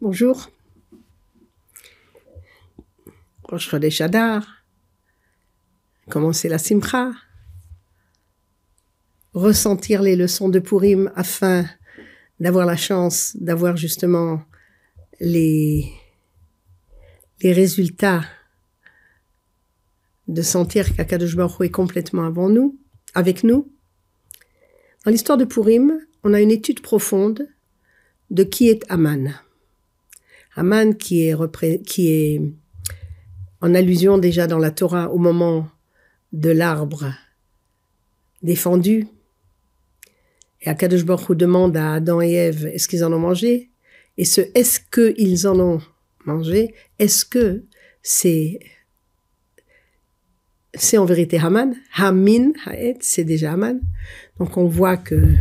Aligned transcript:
Bonjour. 0.00 0.50
Rosh 3.44 3.74
des 3.76 3.90
Shadar. 3.90 4.46
Commencer 6.08 6.48
la 6.48 6.58
Simcha. 6.58 7.12
Ressentir 9.34 10.02
les 10.02 10.16
leçons 10.16 10.48
de 10.48 10.58
Purim 10.58 11.12
afin 11.14 11.64
d'avoir 12.40 12.66
la 12.66 12.76
chance 12.76 13.36
d'avoir 13.38 13.76
justement 13.76 14.42
les, 15.20 15.92
les 17.42 17.52
résultats 17.52 18.24
de 20.28 20.42
sentir 20.42 20.94
qu'Akadosh 20.94 21.36
Baruch 21.36 21.60
est 21.60 21.70
complètement 21.70 22.24
avant 22.24 22.48
nous, 22.48 22.78
avec 23.14 23.44
nous. 23.44 23.72
Dans 25.04 25.10
l'histoire 25.10 25.38
de 25.38 25.44
Purim, 25.44 25.98
on 26.22 26.34
a 26.34 26.40
une 26.40 26.50
étude 26.50 26.80
profonde 26.80 27.48
de 28.30 28.44
qui 28.44 28.68
est 28.68 28.84
Aman. 28.88 29.34
Aman 30.54 30.94
qui 30.96 31.26
est, 31.26 32.40
en 33.62 33.74
allusion 33.74 34.18
déjà 34.18 34.46
dans 34.46 34.58
la 34.58 34.70
Torah 34.70 35.10
au 35.10 35.18
moment 35.18 35.68
de 36.32 36.50
l'arbre 36.50 37.12
défendu. 38.42 39.06
Et 40.62 40.68
Akadosh 40.68 41.04
Baruch 41.04 41.36
demande 41.36 41.76
à 41.76 41.94
Adam 41.94 42.20
et 42.20 42.32
Ève 42.32 42.66
est-ce 42.66 42.88
qu'ils 42.88 43.04
en 43.04 43.12
ont 43.12 43.18
mangé? 43.18 43.70
Et 44.16 44.24
ce 44.24 44.42
est-ce 44.54 44.80
qu'ils 44.80 45.46
en 45.46 45.58
ont 45.58 45.80
mangé? 46.24 46.74
Est-ce 46.98 47.24
que 47.24 47.64
c'est 48.02 48.60
c'est 50.74 50.98
en 50.98 51.04
vérité 51.04 51.38
Haman 51.38 51.74
Hamin, 51.96 52.52
Haet, 52.66 52.98
c'est 53.00 53.24
déjà 53.24 53.52
Haman. 53.52 53.80
Donc 54.38 54.56
on 54.56 54.66
voit 54.66 54.96
que 54.96 55.34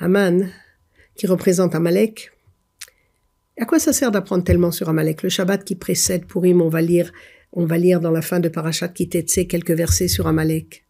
Haman, 0.00 0.50
qui 1.14 1.26
représente 1.26 1.74
Amalek, 1.74 2.32
à 3.58 3.64
quoi 3.64 3.78
ça 3.78 3.92
sert 3.92 4.10
d'apprendre 4.10 4.42
tellement 4.42 4.72
sur 4.72 4.88
Amalek? 4.88 5.22
Le 5.22 5.28
Shabbat 5.28 5.64
qui 5.64 5.76
précède 5.76 6.26
Purim, 6.26 6.60
on 6.60 6.68
va 6.68 6.80
lire, 6.80 7.12
on 7.52 7.66
va 7.66 7.78
lire 7.78 8.00
dans 8.00 8.10
la 8.10 8.22
fin 8.22 8.40
de 8.40 8.48
Parashat 8.48 8.88
Kitetse 8.88 9.46
quelques 9.48 9.70
versets 9.70 10.08
sur 10.08 10.26
Amalek. 10.26 10.84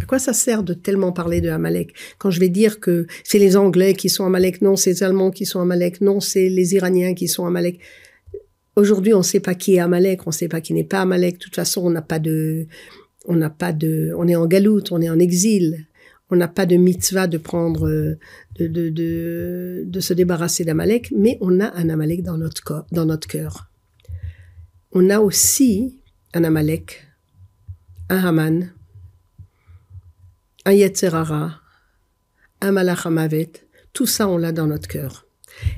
À 0.00 0.06
quoi 0.06 0.20
ça 0.20 0.32
sert 0.32 0.62
de 0.62 0.72
tellement 0.72 1.10
parler 1.10 1.40
de 1.40 1.48
Amalek? 1.48 1.94
Quand 2.18 2.30
je 2.30 2.38
vais 2.38 2.48
dire 2.48 2.78
que 2.78 3.08
c'est 3.24 3.40
les 3.40 3.56
Anglais 3.56 3.94
qui 3.94 4.08
sont 4.08 4.24
Amalek, 4.24 4.62
non, 4.62 4.76
c'est 4.76 4.90
les 4.90 5.02
Allemands 5.02 5.32
qui 5.32 5.46
sont 5.46 5.60
Amalek, 5.60 6.00
non, 6.00 6.20
c'est 6.20 6.48
les 6.48 6.74
Iraniens 6.74 7.14
qui 7.14 7.26
sont 7.26 7.44
Amalek. 7.44 7.80
Aujourd'hui, 8.76 9.12
on 9.12 9.18
ne 9.18 9.24
sait 9.24 9.40
pas 9.40 9.54
qui 9.54 9.74
est 9.74 9.80
Amalek, 9.80 10.26
on 10.26 10.30
ne 10.30 10.34
sait 10.34 10.48
pas 10.48 10.60
qui 10.60 10.72
n'est 10.74 10.84
pas 10.84 11.00
Amalek. 11.00 11.34
De 11.34 11.38
toute 11.40 11.56
façon, 11.56 11.82
on 11.84 11.90
n'a 11.90 12.02
pas 12.02 12.20
de, 12.20 12.68
on 13.24 13.34
n'a 13.34 13.50
pas 13.50 13.72
de, 13.72 14.14
on 14.16 14.28
est 14.28 14.36
en 14.36 14.46
galoute, 14.46 14.92
on 14.92 15.02
est 15.02 15.10
en 15.10 15.18
exil 15.18 15.86
on 16.30 16.36
n'a 16.36 16.48
pas 16.48 16.66
de 16.66 16.76
mitzvah 16.76 17.26
de 17.26 17.38
prendre, 17.38 17.88
euh, 17.88 18.18
de, 18.58 18.66
de, 18.66 19.84
de, 19.84 20.00
se 20.00 20.14
débarrasser 20.14 20.64
d'Amalek, 20.64 21.12
mais 21.16 21.38
on 21.40 21.60
a 21.60 21.74
un 21.76 21.88
Amalek 21.88 22.22
dans 22.22 22.38
notre, 22.38 22.62
corps, 22.62 22.86
dans 22.92 23.04
notre 23.04 23.26
cœur. 23.26 23.70
On 24.92 25.10
a 25.10 25.20
aussi 25.20 25.98
un 26.34 26.44
Amalek, 26.44 27.06
un 28.08 28.24
Haman, 28.24 28.72
un 30.64 30.72
Yetzerara, 30.72 31.60
un 32.60 32.72
Malach 32.72 33.06
tout 33.92 34.06
ça 34.06 34.28
on 34.28 34.36
l'a 34.36 34.52
dans 34.52 34.66
notre 34.66 34.88
cœur. 34.88 35.26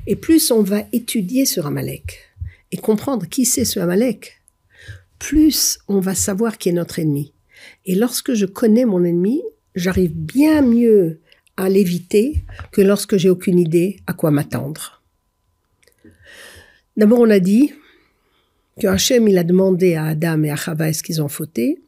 Et 0.05 0.15
plus 0.15 0.51
on 0.51 0.61
va 0.61 0.83
étudier 0.91 1.45
sur 1.45 1.65
Amalek 1.65 2.19
et 2.71 2.77
comprendre 2.77 3.27
qui 3.27 3.45
c'est 3.45 3.65
ce 3.65 3.79
Amalek, 3.79 4.41
plus 5.19 5.79
on 5.87 5.99
va 5.99 6.15
savoir 6.15 6.57
qui 6.57 6.69
est 6.69 6.73
notre 6.73 6.99
ennemi. 6.99 7.33
Et 7.85 7.95
lorsque 7.95 8.33
je 8.33 8.45
connais 8.45 8.85
mon 8.85 9.03
ennemi, 9.03 9.41
j'arrive 9.75 10.13
bien 10.13 10.61
mieux 10.61 11.21
à 11.57 11.69
l'éviter 11.69 12.43
que 12.71 12.81
lorsque 12.81 13.17
j'ai 13.17 13.29
aucune 13.29 13.59
idée 13.59 13.99
à 14.07 14.13
quoi 14.13 14.31
m'attendre. 14.31 15.01
D'abord, 16.97 17.19
on 17.19 17.29
a 17.29 17.39
dit 17.39 17.73
que 18.79 18.87
Hachem, 18.87 19.27
il 19.27 19.37
a 19.37 19.43
demandé 19.43 19.95
à 19.95 20.05
Adam 20.05 20.43
et 20.43 20.51
à 20.51 20.55
Chava 20.55 20.89
est-ce 20.89 21.03
qu'ils 21.03 21.21
ont 21.21 21.27
fauté, 21.27 21.81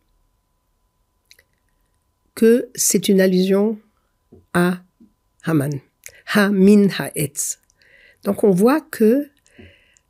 que 2.35 2.69
c'est 2.75 3.07
une 3.07 3.22
allusion 3.22 3.79
à 4.53 4.81
Haman. 5.44 5.79
Ha-min 6.34 6.88
ha-etz. 6.97 7.59
Donc 8.24 8.44
on 8.44 8.51
voit 8.51 8.81
que 8.81 9.29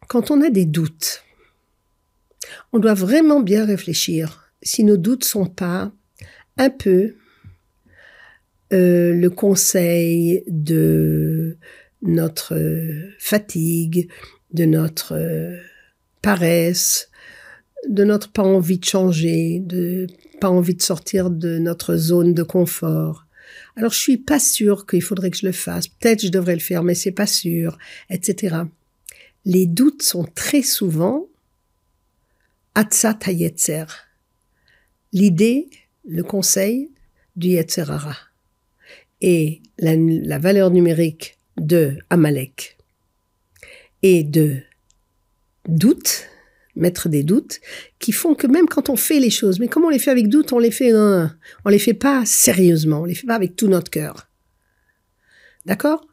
quand 0.08 0.32
on 0.32 0.42
a 0.42 0.50
des 0.50 0.66
doutes, 0.66 1.24
on 2.72 2.80
doit 2.80 2.94
vraiment 2.94 3.42
bien 3.42 3.66
réfléchir 3.66 4.52
si 4.62 4.84
nos 4.84 4.98
doutes 4.98 5.24
sont 5.24 5.46
pas 5.46 5.92
un 6.58 6.70
peu 6.70 7.16
euh, 8.74 9.14
le 9.14 9.30
conseil 9.30 10.44
de 10.48 11.58
notre 12.02 12.58
fatigue, 13.20 14.10
de 14.54 14.66
notre 14.66 15.14
euh, 15.14 15.58
paresse, 16.22 17.10
de 17.88 18.04
notre 18.04 18.32
pas 18.32 18.44
envie 18.44 18.80
de 18.80 18.86
changer, 18.86 19.60
de 19.60 20.08
pas 20.40 20.50
envie 20.50 20.76
de 20.76 20.82
sortir 20.82 21.30
de 21.30 21.60
notre 21.60 21.96
zone 21.96 22.34
de 22.34 22.44
confort. 22.44 23.26
Alors 23.76 23.92
je 23.92 24.00
suis 24.00 24.18
pas 24.18 24.40
sûre 24.40 24.86
qu'il 24.86 25.04
faudrait 25.04 25.30
que 25.30 25.38
je 25.38 25.46
le 25.46 25.52
fasse. 25.52 25.88
Peut-être 25.88 26.22
je 26.22 26.30
devrais 26.30 26.56
le 26.56 26.62
faire, 26.62 26.84
mais 26.84 26.96
c'est 26.96 27.12
pas 27.12 27.28
sûr, 27.28 27.78
etc. 28.10 28.58
Les 29.46 29.68
doutes 29.68 30.02
sont 30.02 30.24
très 30.24 30.64
souvent 30.64 31.28
atzat 32.74 33.20
hayetzer. 33.28 33.86
L'idée, 35.14 35.70
le 36.04 36.24
conseil 36.24 36.92
du 37.36 37.50
yetzerara 37.50 38.16
et 39.22 39.62
la, 39.78 40.40
valeur 40.40 40.72
numérique 40.72 41.38
de 41.58 41.98
Amalek 42.10 42.78
et 44.04 44.24
de 44.24 44.58
doute, 45.68 46.28
mettre 46.76 47.10
des 47.10 47.24
doutes, 47.24 47.60
qui 48.00 48.12
font 48.12 48.36
que 48.36 48.48
même 48.48 48.68
quand 48.68 48.90
on 48.90 48.96
fait 48.96 49.20
les 49.20 49.30
choses, 49.30 49.60
mais 49.60 49.68
comment 49.68 49.88
on 49.88 49.92
les 49.92 50.00
fait 50.00 50.12
avec 50.12 50.28
doute, 50.28 50.54
on 50.54 50.60
les 50.60 50.72
fait, 50.72 50.92
hein, 50.92 51.36
on 51.64 51.70
les 51.70 51.80
fait 51.80 51.94
pas 51.94 52.24
sérieusement, 52.26 53.02
on 53.02 53.06
les 53.06 53.16
fait 53.16 53.28
pas 53.28 53.36
avec 53.36 53.56
tout 53.56 53.68
notre 53.68 53.90
cœur. 53.90 54.30
D'accord? 55.66 56.06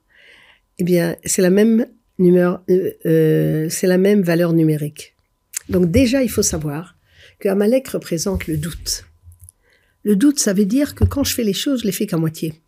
Eh 0.78 0.84
bien, 0.84 1.16
c'est 1.24 1.42
la 1.42 1.50
même 1.50 1.86
euh, 2.20 2.56
euh, 3.06 3.68
c'est 3.68 3.86
la 3.86 3.98
même 3.98 4.22
valeur 4.22 4.52
numérique. 4.52 5.14
Donc 5.68 5.90
déjà, 5.90 6.22
il 6.22 6.30
faut 6.30 6.42
savoir 6.42 6.96
que 7.38 7.48
Amalek 7.48 7.88
représente 7.88 8.46
le 8.46 8.56
doute. 8.56 9.04
Le 10.04 10.16
doute, 10.16 10.38
ça 10.38 10.52
veut 10.52 10.64
dire 10.64 10.94
que 10.94 11.04
quand 11.04 11.24
je 11.24 11.34
fais 11.34 11.44
les 11.44 11.52
choses, 11.52 11.80
je 11.80 11.86
les 11.86 11.92
fais 11.92 12.06
qu'à 12.06 12.16
moitié 12.16 12.61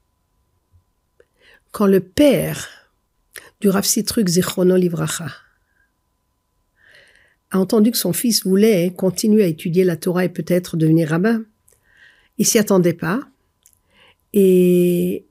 quand 1.74 1.86
le 1.88 1.98
père 1.98 2.68
du 3.60 3.68
Rav 3.68 3.84
Sitruk 3.84 4.28
Zichrono 4.28 4.76
Livracha 4.76 5.26
a 7.50 7.58
entendu 7.58 7.90
que 7.90 7.98
son 7.98 8.12
fils 8.12 8.46
voulait 8.46 8.92
continuer 8.96 9.42
à 9.42 9.48
étudier 9.48 9.82
la 9.82 9.96
Torah 9.96 10.24
et 10.24 10.28
peut-être 10.28 10.76
devenir 10.76 11.08
rabbin, 11.08 11.42
il 12.38 12.46
s'y 12.46 12.60
attendait 12.60 12.94
pas. 12.94 13.20
Et 14.32 15.26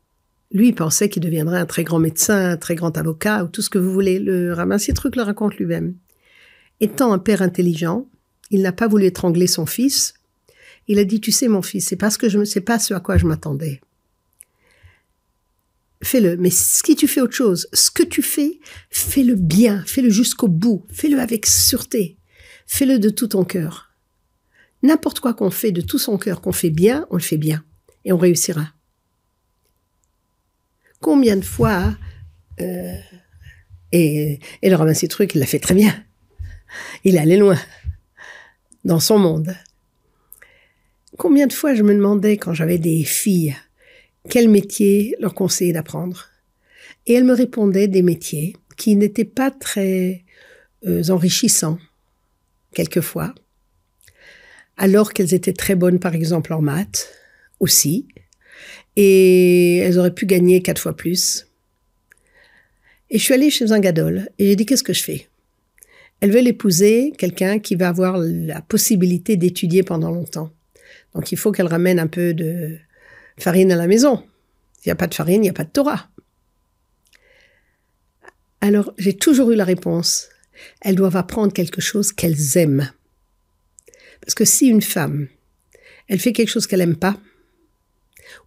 lui, 0.52 0.68
il 0.68 0.76
pensait 0.76 1.08
qu'il 1.08 1.22
deviendrait 1.22 1.60
un 1.60 1.66
très 1.66 1.86
grand 1.86 2.00
médecin, 2.00 2.52
un 2.52 2.58
très 2.58 2.76
grand 2.76 2.98
avocat, 2.98 3.46
ou 3.46 3.48
tout 3.48 3.62
ce 3.62 3.70
que 3.70 3.80
vous 3.80 3.94
voulez. 3.94 4.20
Le 4.20 4.52
rabbin 4.52 4.78
Sitruk 4.78 5.16
le 5.16 5.24
raconte 5.24 5.56
lui-même. 5.56 5.96
Étant 6.82 7.14
un 7.14 7.20
père 7.20 7.42
intelligent, 7.42 8.06
il 8.52 8.64
n'a 8.64 8.74
pas 8.74 8.90
voulu 8.90 9.06
étrangler 9.06 9.48
son 9.48 9.66
fils. 9.66 10.14
Il 10.90 11.00
a 11.00 11.06
dit, 11.06 11.22
tu 11.22 11.32
sais, 11.32 11.48
mon 11.48 11.62
fils, 11.62 11.88
c'est 11.88 11.96
parce 11.96 12.18
que 12.18 12.28
je 12.28 12.38
ne 12.38 12.46
sais 12.46 12.62
pas 12.62 12.80
ce 12.80 12.94
à 12.94 13.00
quoi 13.00 13.16
je 13.16 13.26
m'attendais 13.26 13.80
fais-le. 16.04 16.38
Mais 16.38 16.50
si 16.50 16.96
tu 16.96 17.08
fais 17.08 17.22
autre 17.22 17.36
chose, 17.36 17.68
ce 17.74 17.92
que 17.92 18.04
tu 18.04 18.22
fais, 18.22 18.60
fais-le 18.90 19.36
bien, 19.36 19.84
fais-le 19.86 20.10
jusqu'au 20.10 20.48
bout, 20.48 20.86
fais-le 20.92 21.20
avec 21.20 21.46
sûreté, 21.46 22.18
fais-le 22.68 23.00
de 23.00 23.10
tout 23.10 23.28
ton 23.28 23.44
cœur. 23.44 23.92
N'importe 24.84 25.20
quoi 25.20 25.34
qu'on 25.34 25.50
fait 25.50 25.72
de 25.72 25.82
tout 25.82 26.00
son 26.00 26.18
cœur, 26.18 26.42
qu'on 26.42 26.52
fait 26.52 26.70
bien, 26.70 27.08
on 27.10 27.16
le 27.16 27.22
fait 27.22 27.38
bien 27.38 27.64
et 28.06 28.12
on 28.12 28.18
réussira. 28.18 28.74
Combien 31.00 31.38
de 31.38 31.46
fois 31.46 31.96
euh, 32.60 32.96
et, 33.92 34.40
et 34.62 34.70
le 34.70 34.76
ramasser 34.76 35.08
truc, 35.08 35.36
il 35.36 35.40
l'a 35.40 35.46
fait 35.46 35.60
très 35.60 35.76
bien. 35.76 36.04
Il 37.04 37.18
allé 37.18 37.38
loin 37.38 37.58
dans 38.84 39.00
son 39.00 39.20
monde. 39.20 39.56
Combien 41.18 41.48
de 41.48 41.54
fois 41.54 41.76
je 41.76 41.84
me 41.84 41.94
demandais 41.94 42.38
quand 42.38 42.54
j'avais 42.54 42.80
des 42.80 43.04
filles 43.04 43.56
quel 44.30 44.50
métier 44.50 45.16
leur 45.20 45.34
conseiller 45.34 45.74
d'apprendre. 45.74 46.30
Et 47.06 47.14
elle 47.14 47.26
me 47.26 47.34
répondait 47.34 47.88
des 47.88 48.02
métiers 48.02 48.56
qui 48.78 48.96
n'étaient 48.96 49.26
pas 49.26 49.52
très 49.52 50.24
euh, 50.88 51.04
enrichissants, 51.10 51.78
quelquefois, 52.74 53.34
alors 54.78 55.14
qu'elles 55.14 55.34
étaient 55.34 55.54
très 55.54 55.76
bonnes, 55.76 56.00
par 56.00 56.16
exemple, 56.16 56.54
en 56.54 56.62
maths 56.62 57.14
aussi, 57.60 58.08
et 58.96 59.78
elles 59.78 60.00
auraient 60.00 60.14
pu 60.14 60.26
gagner 60.26 60.62
quatre 60.62 60.82
fois 60.82 60.96
plus. 60.96 61.48
Et 63.10 63.18
je 63.18 63.24
suis 63.24 63.34
allée 63.34 63.50
chez 63.50 63.72
un 63.72 63.80
gadol, 63.80 64.30
et 64.40 64.48
j'ai 64.48 64.56
dit, 64.56 64.66
qu'est-ce 64.66 64.84
que 64.84 64.94
je 64.94 65.04
fais? 65.04 65.28
Elle 66.22 66.32
veut 66.32 66.42
l'épouser 66.42 67.12
quelqu'un 67.18 67.60
qui 67.60 67.76
va 67.76 67.90
avoir 67.90 68.18
la 68.18 68.62
possibilité 68.62 69.36
d'étudier 69.36 69.84
pendant 69.84 70.10
longtemps. 70.10 70.52
Donc 71.14 71.32
il 71.32 71.38
faut 71.38 71.52
qu'elle 71.52 71.68
ramène 71.68 72.00
un 72.00 72.08
peu 72.08 72.34
de, 72.34 72.78
farine 73.38 73.72
à 73.72 73.76
la 73.76 73.88
maison. 73.88 74.24
S'il 74.76 74.90
n'y 74.90 74.92
a 74.92 74.96
pas 74.96 75.08
de 75.08 75.14
farine, 75.14 75.38
il 75.38 75.42
n'y 75.42 75.50
a 75.50 75.54
pas 75.54 75.64
de 75.64 75.70
Torah. 75.70 76.10
Alors, 78.62 78.94
j'ai 78.98 79.16
toujours 79.16 79.52
eu 79.52 79.56
la 79.56 79.66
réponse. 79.66 80.30
Elles 80.82 80.96
doivent 80.96 81.18
apprendre 81.18 81.54
quelque 81.54 81.82
chose 81.82 82.12
qu'elles 82.12 82.58
aiment. 82.58 82.90
Parce 84.22 84.36
que 84.36 84.46
si 84.46 84.68
une 84.68 84.82
femme, 84.82 85.28
elle 86.08 86.20
fait 86.20 86.34
quelque 86.34 86.50
chose 86.50 86.68
qu'elle 86.68 86.80
n'aime 86.80 86.96
pas, 86.96 87.18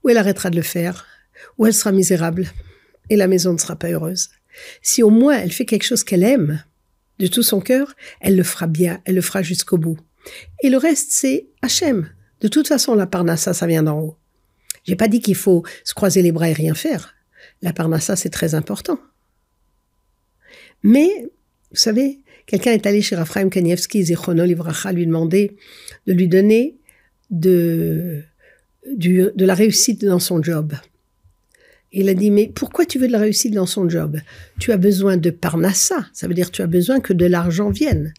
ou 0.02 0.08
elle 0.08 0.18
arrêtera 0.18 0.50
de 0.50 0.56
le 0.56 0.62
faire, 0.62 1.06
ou 1.58 1.66
elle 1.66 1.74
sera 1.74 1.92
misérable, 1.92 2.50
et 3.10 3.16
la 3.16 3.28
maison 3.28 3.52
ne 3.52 3.58
sera 3.58 3.76
pas 3.76 3.90
heureuse. 3.90 4.30
Si 4.82 5.02
au 5.02 5.10
moins 5.10 5.38
elle 5.38 5.52
fait 5.52 5.66
quelque 5.66 5.84
chose 5.84 6.04
qu'elle 6.04 6.22
aime, 6.22 6.62
de 7.18 7.26
tout 7.26 7.42
son 7.42 7.60
cœur, 7.60 7.94
elle 8.20 8.36
le 8.36 8.42
fera 8.42 8.66
bien, 8.66 9.00
elle 9.04 9.14
le 9.14 9.20
fera 9.20 9.42
jusqu'au 9.42 9.78
bout. 9.78 9.98
Et 10.62 10.70
le 10.70 10.76
reste, 10.76 11.12
c'est 11.12 11.46
Hachem. 11.62 12.10
De 12.40 12.48
toute 12.48 12.68
façon, 12.68 12.94
la 12.94 13.06
parnassa, 13.06 13.54
ça 13.54 13.66
vient 13.66 13.82
d'en 13.82 14.00
haut. 14.00 14.16
J'ai 14.86 14.96
pas 14.96 15.08
dit 15.08 15.20
qu'il 15.20 15.34
faut 15.34 15.64
se 15.84 15.94
croiser 15.94 16.22
les 16.22 16.32
bras 16.32 16.48
et 16.48 16.52
rien 16.52 16.74
faire. 16.74 17.14
La 17.62 17.72
parnassa, 17.72 18.16
c'est 18.16 18.30
très 18.30 18.54
important. 18.54 18.98
Mais, 20.82 21.08
vous 21.70 21.76
savez, 21.76 22.20
quelqu'un 22.46 22.72
est 22.72 22.86
allé 22.86 23.02
chez 23.02 23.16
Raphaël 23.16 23.50
Kanievski, 23.50 24.04
Zichrono 24.04 24.44
Livracha, 24.44 24.92
lui 24.92 25.06
demander 25.06 25.56
de 26.06 26.12
lui 26.12 26.28
donner 26.28 26.76
de, 27.30 28.22
de 28.94 29.44
la 29.44 29.54
réussite 29.54 30.04
dans 30.04 30.20
son 30.20 30.42
job. 30.42 30.74
Il 31.92 32.08
a 32.08 32.14
dit, 32.14 32.30
mais 32.30 32.46
pourquoi 32.46 32.84
tu 32.84 32.98
veux 32.98 33.08
de 33.08 33.12
la 33.12 33.18
réussite 33.18 33.54
dans 33.54 33.66
son 33.66 33.88
job? 33.88 34.18
Tu 34.60 34.70
as 34.70 34.76
besoin 34.76 35.16
de 35.16 35.30
parnassa, 35.30 36.06
ça 36.12 36.28
veut 36.28 36.34
dire 36.34 36.50
tu 36.50 36.62
as 36.62 36.66
besoin 36.66 37.00
que 37.00 37.12
de 37.12 37.26
l'argent 37.26 37.70
vienne. 37.70 38.12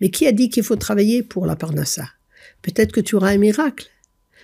Mais 0.00 0.10
qui 0.10 0.26
a 0.26 0.32
dit 0.32 0.50
qu'il 0.50 0.62
faut 0.62 0.76
travailler 0.76 1.22
pour 1.22 1.46
la 1.46 1.56
parnassa? 1.56 2.08
Peut-être 2.60 2.92
que 2.92 3.00
tu 3.00 3.16
auras 3.16 3.30
un 3.30 3.38
miracle. 3.38 3.88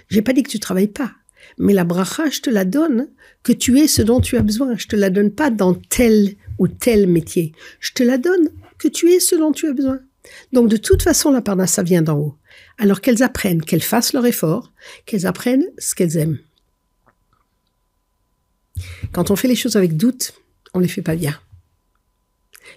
J'ai 0.08 0.22
pas 0.22 0.32
dit 0.32 0.42
que 0.42 0.50
tu 0.50 0.58
travailles 0.58 0.88
pas. 0.88 1.12
Mais 1.58 1.74
la 1.74 1.84
bracha, 1.84 2.30
je 2.30 2.40
te 2.40 2.50
la 2.50 2.64
donne, 2.64 3.08
que 3.42 3.52
tu 3.52 3.78
aies 3.78 3.88
ce 3.88 4.02
dont 4.02 4.20
tu 4.20 4.36
as 4.36 4.42
besoin. 4.42 4.76
Je 4.76 4.86
te 4.86 4.96
la 4.96 5.10
donne 5.10 5.30
pas 5.30 5.50
dans 5.50 5.74
tel 5.74 6.34
ou 6.58 6.68
tel 6.68 7.06
métier. 7.06 7.52
Je 7.80 7.92
te 7.92 8.02
la 8.02 8.18
donne 8.18 8.50
que 8.78 8.88
tu 8.88 9.10
aies 9.10 9.20
ce 9.20 9.34
dont 9.34 9.52
tu 9.52 9.66
as 9.68 9.72
besoin. 9.72 10.00
Donc 10.52 10.68
de 10.68 10.76
toute 10.76 11.02
façon, 11.02 11.30
la 11.30 11.42
parnassa 11.42 11.82
vient 11.82 12.02
d'en 12.02 12.18
haut. 12.18 12.36
Alors 12.78 13.00
qu'elles 13.00 13.22
apprennent, 13.22 13.62
qu'elles 13.62 13.82
fassent 13.82 14.12
leur 14.12 14.26
effort, 14.26 14.72
qu'elles 15.06 15.26
apprennent 15.26 15.66
ce 15.78 15.94
qu'elles 15.94 16.16
aiment. 16.16 16.38
Quand 19.12 19.30
on 19.30 19.36
fait 19.36 19.48
les 19.48 19.56
choses 19.56 19.76
avec 19.76 19.96
doute, 19.96 20.34
on 20.74 20.78
les 20.78 20.88
fait 20.88 21.02
pas 21.02 21.16
bien. 21.16 21.38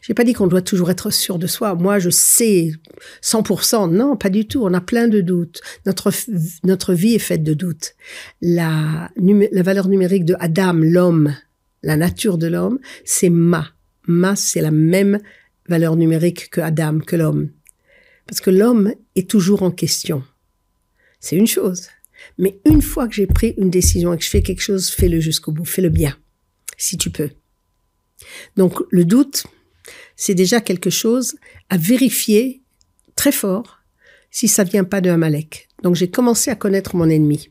J'ai 0.01 0.13
pas 0.13 0.23
dit 0.23 0.33
qu'on 0.33 0.47
doit 0.47 0.61
toujours 0.61 0.91
être 0.91 1.09
sûr 1.11 1.39
de 1.39 1.47
soi. 1.47 1.75
Moi, 1.75 1.99
je 1.99 2.09
sais 2.09 2.71
100%. 3.23 3.91
Non, 3.91 4.15
pas 4.15 4.29
du 4.29 4.47
tout. 4.47 4.61
On 4.63 4.73
a 4.73 4.81
plein 4.81 5.07
de 5.07 5.21
doutes. 5.21 5.61
Notre, 5.85 6.11
notre 6.63 6.93
vie 6.93 7.15
est 7.15 7.19
faite 7.19 7.43
de 7.43 7.53
doutes. 7.53 7.95
La, 8.41 9.11
la 9.17 9.63
valeur 9.63 9.87
numérique 9.87 10.25
de 10.25 10.35
Adam, 10.39 10.73
l'homme, 10.73 11.35
la 11.83 11.97
nature 11.97 12.37
de 12.37 12.47
l'homme, 12.47 12.79
c'est 13.05 13.29
ma. 13.29 13.67
Ma, 14.07 14.35
c'est 14.35 14.61
la 14.61 14.71
même 14.71 15.19
valeur 15.67 15.95
numérique 15.95 16.49
que 16.49 16.61
Adam, 16.61 16.99
que 16.99 17.15
l'homme. 17.15 17.49
Parce 18.27 18.41
que 18.41 18.49
l'homme 18.49 18.93
est 19.15 19.29
toujours 19.29 19.63
en 19.63 19.71
question. 19.71 20.23
C'est 21.19 21.35
une 21.35 21.47
chose. 21.47 21.87
Mais 22.37 22.59
une 22.65 22.81
fois 22.81 23.07
que 23.07 23.15
j'ai 23.15 23.27
pris 23.27 23.53
une 23.57 23.69
décision 23.69 24.13
et 24.13 24.17
que 24.17 24.23
je 24.23 24.29
fais 24.29 24.41
quelque 24.41 24.61
chose, 24.61 24.89
fais-le 24.89 25.19
jusqu'au 25.19 25.51
bout, 25.51 25.65
fais-le 25.65 25.89
bien, 25.89 26.17
si 26.77 26.97
tu 26.97 27.09
peux. 27.09 27.29
Donc 28.57 28.79
le 28.91 29.05
doute, 29.05 29.45
c'est 30.15 30.35
déjà 30.35 30.61
quelque 30.61 30.89
chose 30.89 31.35
à 31.69 31.77
vérifier 31.77 32.61
très 33.15 33.31
fort 33.31 33.79
si 34.29 34.47
ça 34.47 34.63
vient 34.63 34.83
pas 34.83 35.01
de 35.01 35.09
Amalek. 35.09 35.67
Donc 35.83 35.95
j'ai 35.95 36.09
commencé 36.09 36.49
à 36.51 36.55
connaître 36.55 36.95
mon 36.95 37.09
ennemi. 37.09 37.49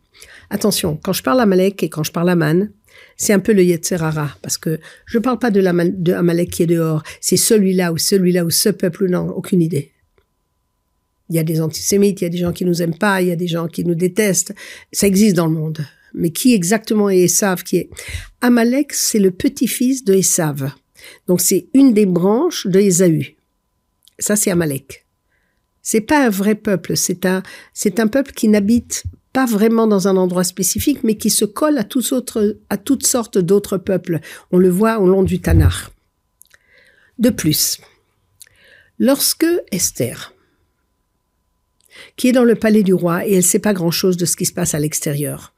Attention, 0.50 0.98
quand 1.02 1.12
je 1.12 1.22
parle 1.22 1.40
Amalek 1.40 1.82
et 1.82 1.88
quand 1.88 2.02
je 2.02 2.12
parle 2.12 2.30
Aman, 2.30 2.68
c'est 3.16 3.32
un 3.32 3.38
peu 3.38 3.52
le 3.52 3.62
Yetzerara, 3.62 4.36
parce 4.42 4.58
que 4.58 4.80
je 5.06 5.18
ne 5.18 5.22
parle 5.22 5.38
pas 5.38 5.50
de, 5.50 5.60
de 5.60 6.12
Amalek 6.12 6.50
qui 6.50 6.62
est 6.62 6.66
dehors, 6.66 7.02
c'est 7.20 7.36
celui-là 7.36 7.92
ou 7.92 7.98
celui-là 7.98 8.44
ou 8.44 8.50
ce 8.50 8.68
peuple, 8.68 9.08
non, 9.08 9.28
aucune 9.28 9.62
idée. 9.62 9.92
Il 11.28 11.36
y 11.36 11.38
a 11.38 11.44
des 11.44 11.60
antisémites, 11.60 12.20
il 12.20 12.24
y 12.24 12.26
a 12.26 12.30
des 12.30 12.38
gens 12.38 12.52
qui 12.52 12.64
nous 12.64 12.82
aiment 12.82 12.98
pas, 12.98 13.22
il 13.22 13.28
y 13.28 13.30
a 13.30 13.36
des 13.36 13.46
gens 13.46 13.68
qui 13.68 13.84
nous 13.84 13.94
détestent. 13.94 14.52
Ça 14.90 15.06
existe 15.06 15.36
dans 15.36 15.46
le 15.46 15.52
monde. 15.52 15.86
Mais 16.12 16.30
qui 16.30 16.54
exactement 16.54 17.08
est 17.08 17.20
Esav 17.20 17.62
qui 17.62 17.76
est? 17.76 17.90
Amalek, 18.40 18.92
c'est 18.92 19.20
le 19.20 19.30
petit-fils 19.30 20.04
de 20.04 20.14
Esav. 20.14 20.72
Donc 21.26 21.40
c'est 21.40 21.68
une 21.74 21.92
des 21.92 22.06
branches 22.06 22.66
de 22.66 22.80
Esaü. 22.80 23.36
Ça 24.18 24.36
c'est 24.36 24.50
Amalek. 24.50 25.06
C'est 25.82 26.00
pas 26.00 26.26
un 26.26 26.30
vrai 26.30 26.54
peuple, 26.54 26.96
c'est 26.96 27.26
un 27.26 27.42
c'est 27.72 28.00
un 28.00 28.06
peuple 28.06 28.32
qui 28.32 28.48
n'habite 28.48 29.04
pas 29.32 29.46
vraiment 29.46 29.86
dans 29.86 30.08
un 30.08 30.16
endroit 30.16 30.44
spécifique, 30.44 31.04
mais 31.04 31.16
qui 31.16 31.30
se 31.30 31.44
colle 31.44 31.78
à, 31.78 31.86
à 32.68 32.76
toutes 32.76 33.06
sortes 33.06 33.38
d'autres 33.38 33.78
peuples. 33.78 34.20
On 34.50 34.58
le 34.58 34.68
voit 34.68 34.98
au 34.98 35.06
long 35.06 35.22
du 35.22 35.40
Tanar. 35.40 35.92
De 37.18 37.30
plus, 37.30 37.80
lorsque 38.98 39.46
Esther, 39.70 40.34
qui 42.16 42.28
est 42.28 42.32
dans 42.32 42.44
le 42.44 42.54
palais 42.54 42.82
du 42.82 42.94
roi 42.94 43.26
et 43.26 43.34
elle 43.34 43.42
sait 43.42 43.58
pas 43.58 43.72
grand 43.72 43.90
chose 43.90 44.16
de 44.16 44.26
ce 44.26 44.36
qui 44.36 44.46
se 44.46 44.52
passe 44.52 44.74
à 44.74 44.78
l'extérieur. 44.78 45.54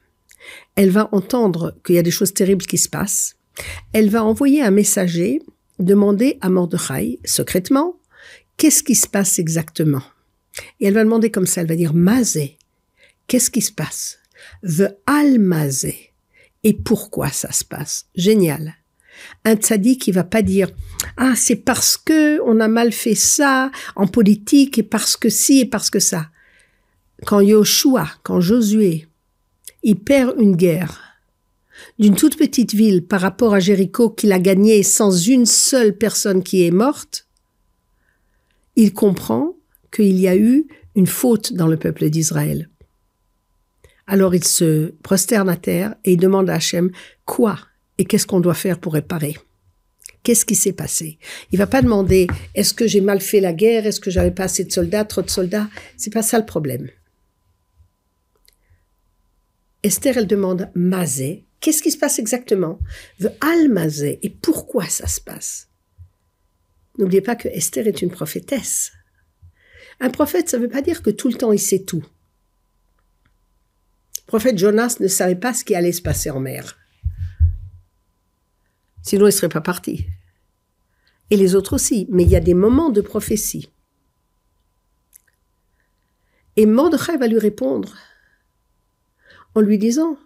Elle 0.74 0.90
va 0.90 1.08
entendre 1.12 1.74
qu'il 1.84 1.94
y 1.94 1.98
a 1.98 2.02
des 2.02 2.10
choses 2.10 2.34
terribles 2.34 2.66
qui 2.66 2.78
se 2.78 2.88
passent. 2.88 3.36
Elle 3.92 4.10
va 4.10 4.24
envoyer 4.24 4.62
un 4.62 4.70
messager 4.70 5.40
demander 5.78 6.38
à 6.40 6.48
Mordechai, 6.48 7.18
secrètement, 7.24 7.96
qu'est-ce 8.56 8.82
qui 8.82 8.94
se 8.94 9.08
passe 9.08 9.38
exactement? 9.38 10.02
Et 10.80 10.86
elle 10.86 10.94
va 10.94 11.04
demander 11.04 11.30
comme 11.30 11.46
ça, 11.46 11.62
elle 11.62 11.68
va 11.68 11.76
dire 11.76 11.94
Mazé, 11.94 12.58
qu'est-ce 13.26 13.50
qui 13.50 13.62
se 13.62 13.72
passe? 13.72 14.18
The 14.62 14.96
al 15.06 15.38
Mazé. 15.38 16.12
Et 16.64 16.74
pourquoi 16.74 17.30
ça 17.30 17.50
se 17.52 17.64
passe? 17.64 18.06
Génial. 18.14 18.74
Un 19.44 19.56
tzaddik 19.56 20.00
qui 20.00 20.12
va 20.12 20.24
pas 20.24 20.42
dire 20.42 20.70
ah 21.16 21.34
c'est 21.36 21.56
parce 21.56 21.96
que 21.96 22.40
on 22.42 22.60
a 22.60 22.68
mal 22.68 22.92
fait 22.92 23.14
ça 23.14 23.70
en 23.94 24.06
politique 24.06 24.78
et 24.78 24.82
parce 24.82 25.16
que 25.16 25.28
si 25.28 25.60
et 25.60 25.66
parce 25.66 25.90
que 25.90 26.00
ça. 26.00 26.30
Quand 27.26 27.40
Yoshua, 27.40 28.08
quand 28.22 28.40
Josué, 28.40 29.06
il 29.82 29.96
perd 29.96 30.34
une 30.40 30.56
guerre 30.56 31.11
d'une 31.98 32.14
toute 32.14 32.36
petite 32.36 32.74
ville 32.74 33.04
par 33.04 33.20
rapport 33.20 33.54
à 33.54 33.60
Jéricho 33.60 34.10
qu'il 34.10 34.32
a 34.32 34.38
gagné 34.38 34.82
sans 34.82 35.16
une 35.16 35.46
seule 35.46 35.96
personne 35.96 36.42
qui 36.42 36.64
est 36.64 36.70
morte, 36.70 37.26
il 38.76 38.92
comprend 38.92 39.54
qu'il 39.90 40.18
y 40.18 40.28
a 40.28 40.36
eu 40.36 40.66
une 40.94 41.06
faute 41.06 41.52
dans 41.52 41.66
le 41.66 41.76
peuple 41.76 42.08
d'Israël. 42.10 42.68
Alors 44.06 44.34
il 44.34 44.44
se 44.44 44.92
prosterne 45.02 45.48
à 45.48 45.56
terre 45.56 45.94
et 46.04 46.12
il 46.12 46.18
demande 46.18 46.50
à 46.50 46.54
Hachem 46.54 46.90
quoi 47.24 47.58
et 47.98 48.04
qu'est-ce 48.04 48.26
qu'on 48.26 48.40
doit 48.40 48.54
faire 48.54 48.78
pour 48.78 48.94
réparer? 48.94 49.36
Qu'est-ce 50.22 50.44
qui 50.44 50.54
s'est 50.54 50.72
passé? 50.72 51.18
Il 51.50 51.58
va 51.58 51.66
pas 51.66 51.82
demander 51.82 52.26
est-ce 52.54 52.74
que 52.74 52.86
j'ai 52.86 53.00
mal 53.00 53.20
fait 53.20 53.40
la 53.40 53.52
guerre, 53.52 53.86
est-ce 53.86 54.00
que 54.00 54.10
j'avais 54.10 54.30
pas 54.30 54.44
assez 54.44 54.64
de 54.64 54.72
soldats, 54.72 55.04
trop 55.04 55.22
de 55.22 55.30
soldats? 55.30 55.68
C'est 55.96 56.12
pas 56.12 56.22
ça 56.22 56.38
le 56.38 56.46
problème. 56.46 56.88
Esther, 59.82 60.16
elle 60.16 60.28
demande 60.28 60.70
Mazé. 60.74 61.44
Qu'est-ce 61.62 61.80
qui 61.80 61.92
se 61.92 61.96
passe 61.96 62.18
exactement? 62.18 62.80
The 63.20 63.28
Al 63.40 63.68
Mazé. 63.68 64.18
Et 64.22 64.30
pourquoi 64.30 64.88
ça 64.88 65.06
se 65.06 65.20
passe? 65.20 65.68
N'oubliez 66.98 67.22
pas 67.22 67.36
que 67.36 67.48
Esther 67.48 67.86
est 67.86 68.02
une 68.02 68.10
prophétesse. 68.10 68.92
Un 70.00 70.10
prophète, 70.10 70.48
ça 70.48 70.58
ne 70.58 70.64
veut 70.64 70.68
pas 70.68 70.82
dire 70.82 71.02
que 71.02 71.10
tout 71.10 71.28
le 71.28 71.34
temps 71.34 71.52
il 71.52 71.60
sait 71.60 71.84
tout. 71.84 72.04
Le 74.16 74.26
prophète 74.26 74.58
Jonas 74.58 74.96
ne 74.98 75.06
savait 75.06 75.36
pas 75.36 75.54
ce 75.54 75.64
qui 75.64 75.76
allait 75.76 75.92
se 75.92 76.02
passer 76.02 76.30
en 76.30 76.40
mer. 76.40 76.78
Sinon, 79.02 79.26
il 79.26 79.28
ne 79.28 79.30
serait 79.30 79.48
pas 79.48 79.60
parti. 79.60 80.06
Et 81.30 81.36
les 81.36 81.54
autres 81.54 81.74
aussi. 81.74 82.08
Mais 82.10 82.24
il 82.24 82.30
y 82.30 82.36
a 82.36 82.40
des 82.40 82.54
moments 82.54 82.90
de 82.90 83.00
prophétie. 83.00 83.70
Et 86.56 86.66
Mordechai 86.66 87.16
va 87.16 87.28
lui 87.28 87.38
répondre 87.38 87.96
en 89.54 89.60
lui 89.60 89.78
disant, 89.78 90.18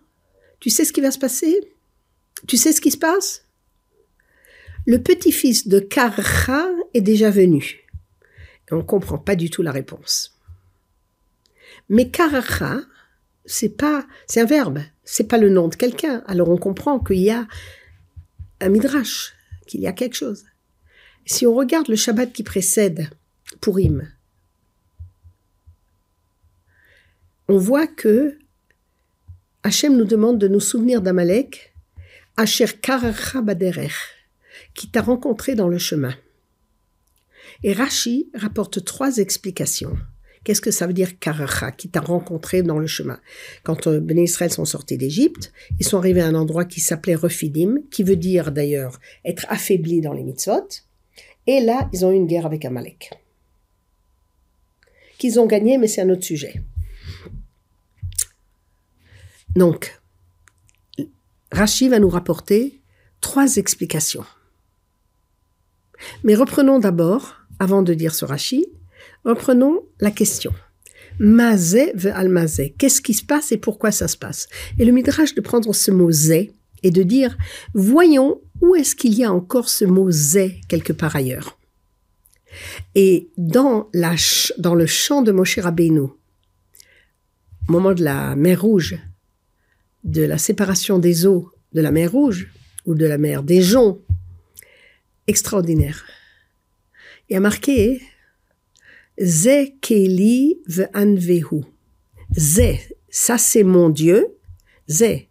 tu 0.66 0.70
sais 0.70 0.84
ce 0.84 0.92
qui 0.92 1.00
va 1.00 1.12
se 1.12 1.18
passer? 1.20 1.60
Tu 2.48 2.56
sais 2.56 2.72
ce 2.72 2.80
qui 2.80 2.90
se 2.90 2.98
passe? 2.98 3.44
Le 4.84 5.00
petit-fils 5.00 5.68
de 5.68 5.78
Karcha 5.78 6.66
est 6.92 7.02
déjà 7.02 7.30
venu. 7.30 7.86
On 8.72 8.78
ne 8.78 8.82
comprend 8.82 9.16
pas 9.16 9.36
du 9.36 9.48
tout 9.48 9.62
la 9.62 9.70
réponse. 9.70 10.36
Mais 11.88 12.10
Karcha, 12.10 12.80
c'est 13.44 13.76
pas, 13.76 14.08
c'est 14.26 14.40
un 14.40 14.44
verbe, 14.44 14.80
c'est 15.04 15.28
pas 15.28 15.38
le 15.38 15.50
nom 15.50 15.68
de 15.68 15.76
quelqu'un. 15.76 16.24
Alors 16.26 16.48
on 16.48 16.58
comprend 16.58 16.98
qu'il 16.98 17.20
y 17.20 17.30
a 17.30 17.46
un 18.60 18.68
midrash, 18.68 19.34
qu'il 19.68 19.82
y 19.82 19.86
a 19.86 19.92
quelque 19.92 20.16
chose. 20.16 20.46
Si 21.26 21.46
on 21.46 21.54
regarde 21.54 21.86
le 21.86 21.94
Shabbat 21.94 22.32
qui 22.32 22.42
précède 22.42 23.08
Purim, 23.60 24.10
on 27.46 27.56
voit 27.56 27.86
que 27.86 28.36
Hachem 29.66 29.96
nous 29.96 30.04
demande 30.04 30.38
de 30.38 30.46
nous 30.46 30.60
souvenir 30.60 31.02
d'Amalek, 31.02 31.74
Asher 32.36 32.68
Karacha 32.80 33.42
qui 34.74 34.88
t'a 34.88 35.02
rencontré 35.02 35.56
dans 35.56 35.66
le 35.66 35.76
chemin. 35.76 36.14
Et 37.64 37.72
Rashi 37.72 38.30
rapporte 38.32 38.84
trois 38.84 39.16
explications. 39.16 39.98
Qu'est-ce 40.44 40.60
que 40.60 40.70
ça 40.70 40.86
veut 40.86 40.92
dire 40.92 41.18
Karacha, 41.18 41.72
qui 41.72 41.88
t'a 41.88 41.98
rencontré 41.98 42.62
dans 42.62 42.78
le 42.78 42.86
chemin? 42.86 43.18
Quand 43.64 43.88
euh, 43.88 44.00
Israël 44.10 44.52
sont 44.52 44.64
sortis 44.64 44.98
d'Égypte, 44.98 45.52
ils 45.80 45.84
sont 45.84 45.98
arrivés 45.98 46.20
à 46.20 46.28
un 46.28 46.36
endroit 46.36 46.64
qui 46.64 46.78
s'appelait 46.78 47.16
Refidim, 47.16 47.78
qui 47.90 48.04
veut 48.04 48.14
dire 48.14 48.52
d'ailleurs 48.52 49.00
être 49.24 49.46
affaibli 49.48 50.00
dans 50.00 50.12
les 50.12 50.22
mitzvot. 50.22 50.68
Et 51.48 51.58
là, 51.58 51.90
ils 51.92 52.06
ont 52.06 52.12
eu 52.12 52.14
une 52.14 52.28
guerre 52.28 52.46
avec 52.46 52.64
Amalek. 52.64 53.10
Qu'ils 55.18 55.40
ont 55.40 55.46
gagné, 55.46 55.76
mais 55.76 55.88
c'est 55.88 56.02
un 56.02 56.10
autre 56.10 56.22
sujet. 56.22 56.62
Donc, 59.56 60.00
Rachi 61.50 61.88
va 61.88 61.98
nous 61.98 62.10
rapporter 62.10 62.82
trois 63.20 63.56
explications. 63.56 64.24
Mais 66.24 66.34
reprenons 66.34 66.78
d'abord, 66.78 67.36
avant 67.58 67.82
de 67.82 67.94
dire 67.94 68.14
ce 68.14 68.26
Rachi, 68.26 68.66
reprenons 69.24 69.80
la 70.00 70.10
question. 70.10 70.52
Mazé 71.18 71.92
veut 71.94 72.12
almazé. 72.12 72.74
Qu'est-ce 72.76 73.00
qui 73.00 73.14
se 73.14 73.24
passe 73.24 73.50
et 73.50 73.56
pourquoi 73.56 73.90
ça 73.90 74.08
se 74.08 74.18
passe? 74.18 74.48
Et 74.78 74.84
le 74.84 74.92
midrash 74.92 75.34
de 75.34 75.40
prendre 75.40 75.74
ce 75.74 75.90
mot 75.90 76.12
zé 76.12 76.52
et 76.82 76.90
de 76.90 77.02
dire, 77.02 77.38
voyons 77.72 78.42
où 78.60 78.74
est-ce 78.74 78.94
qu'il 78.94 79.14
y 79.14 79.24
a 79.24 79.32
encore 79.32 79.70
ce 79.70 79.86
mot 79.86 80.10
zé 80.10 80.60
quelque 80.68 80.92
part 80.92 81.16
ailleurs? 81.16 81.58
Et 82.94 83.30
dans, 83.38 83.90
dans 84.58 84.74
le 84.74 84.86
chant 84.86 85.22
de 85.22 85.32
Moshe 85.32 85.58
Rabbeinu, 85.58 86.00
au 86.00 86.12
moment 87.68 87.94
de 87.94 88.04
la 88.04 88.36
mer 88.36 88.60
Rouge, 88.60 88.98
de 90.06 90.22
la 90.22 90.38
séparation 90.38 90.98
des 90.98 91.26
eaux 91.26 91.50
de 91.72 91.82
la 91.82 91.90
mer 91.90 92.12
Rouge 92.12 92.50
ou 92.86 92.94
de 92.94 93.04
la 93.04 93.18
mer 93.18 93.42
des 93.42 93.60
joncs, 93.60 94.00
extraordinaire. 95.26 96.06
Il 97.28 97.34
y 97.34 97.36
a 97.36 97.40
marqué 97.40 98.00
Ze 99.20 99.72
Keli 99.80 100.58
Anvehu. 100.94 101.64
Ze, 102.38 102.76
ça 103.10 103.36
c'est 103.36 103.64
mon 103.64 103.90
Dieu. 103.90 104.26
Ze, 104.88 105.26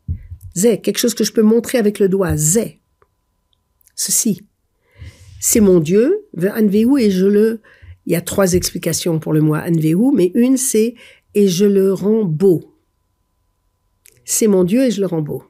Ze, 0.55 0.75
quelque 0.82 0.98
chose 0.98 1.15
que 1.15 1.24
je 1.24 1.32
peux 1.32 1.41
montrer 1.41 1.77
avec 1.77 2.00
le 2.00 2.10
doigt. 2.10 2.36
Ze, 2.36 2.77
ceci. 3.96 4.41
C'est 5.39 5.62
mon 5.62 5.79
Dieu, 5.79 6.27
Anvehu, 6.38 7.00
et 7.00 7.12
je 7.12 7.25
le. 7.25 7.62
Il 8.05 8.13
y 8.13 8.15
a 8.15 8.22
trois 8.22 8.53
explications 8.53 9.20
pour 9.20 9.32
le 9.34 9.41
mot 9.41 9.55
Anvehu, 9.55 10.12
mais 10.13 10.32
une 10.36 10.58
c'est 10.58 10.96
et 11.34 11.48
je 11.48 11.65
le 11.65 11.94
rends 11.94 12.25
beau. 12.25 12.75
C'est 14.25 14.48
mon 14.48 14.63
Dieu 14.63 14.84
et 14.84 14.91
je 14.91 15.00
le 15.00 15.08
rends 15.08 15.22
beau. 15.22 15.44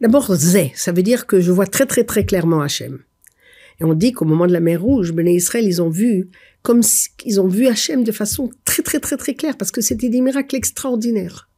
D'abord, 0.00 0.34
Zé, 0.34 0.72
ça 0.74 0.92
veut 0.92 1.02
dire 1.02 1.26
que 1.26 1.40
je 1.40 1.50
vois 1.50 1.66
très 1.66 1.86
très 1.86 2.04
très 2.04 2.24
clairement 2.24 2.60
Hachem. 2.60 3.02
Et 3.80 3.84
on 3.84 3.94
dit 3.94 4.12
qu'au 4.12 4.24
moment 4.24 4.46
de 4.46 4.52
la 4.52 4.60
mer 4.60 4.80
Rouge, 4.80 5.12
Ben 5.12 5.26
Israël, 5.26 5.66
ils 5.66 5.82
ont 5.82 5.90
vu, 5.90 6.30
comme 6.62 6.80
ils 7.24 7.40
ont 7.40 7.48
vu 7.48 7.66
Hachem 7.66 8.04
de 8.04 8.12
façon 8.12 8.50
très 8.64 8.82
très 8.82 9.00
très 9.00 9.16
très 9.16 9.34
claire, 9.34 9.56
parce 9.56 9.70
que 9.70 9.80
c'était 9.80 10.08
des 10.08 10.20
miracles 10.20 10.56
extraordinaires. 10.56 11.50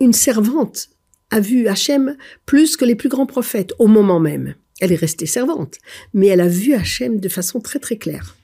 Une 0.00 0.12
servante 0.12 0.88
a 1.30 1.40
vu 1.40 1.68
Hachem 1.68 2.16
plus 2.44 2.76
que 2.76 2.84
les 2.84 2.94
plus 2.94 3.08
grands 3.08 3.26
prophètes 3.26 3.72
au 3.78 3.86
moment 3.86 4.20
même. 4.20 4.54
Elle 4.80 4.92
est 4.92 4.96
restée 4.96 5.26
servante, 5.26 5.78
mais 6.12 6.26
elle 6.26 6.42
a 6.42 6.48
vu 6.48 6.74
Hachem 6.74 7.18
de 7.20 7.28
façon 7.28 7.60
très 7.60 7.78
très 7.78 7.96
claire, 7.96 8.36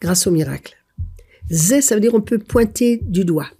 grâce 0.00 0.26
au 0.26 0.30
miracle. 0.30 0.76
Zé, 1.50 1.80
ça 1.82 1.94
veut 1.94 2.00
dire 2.00 2.14
on 2.14 2.22
peut 2.22 2.38
pointer 2.38 3.00
du 3.02 3.24
doigt. 3.24 3.50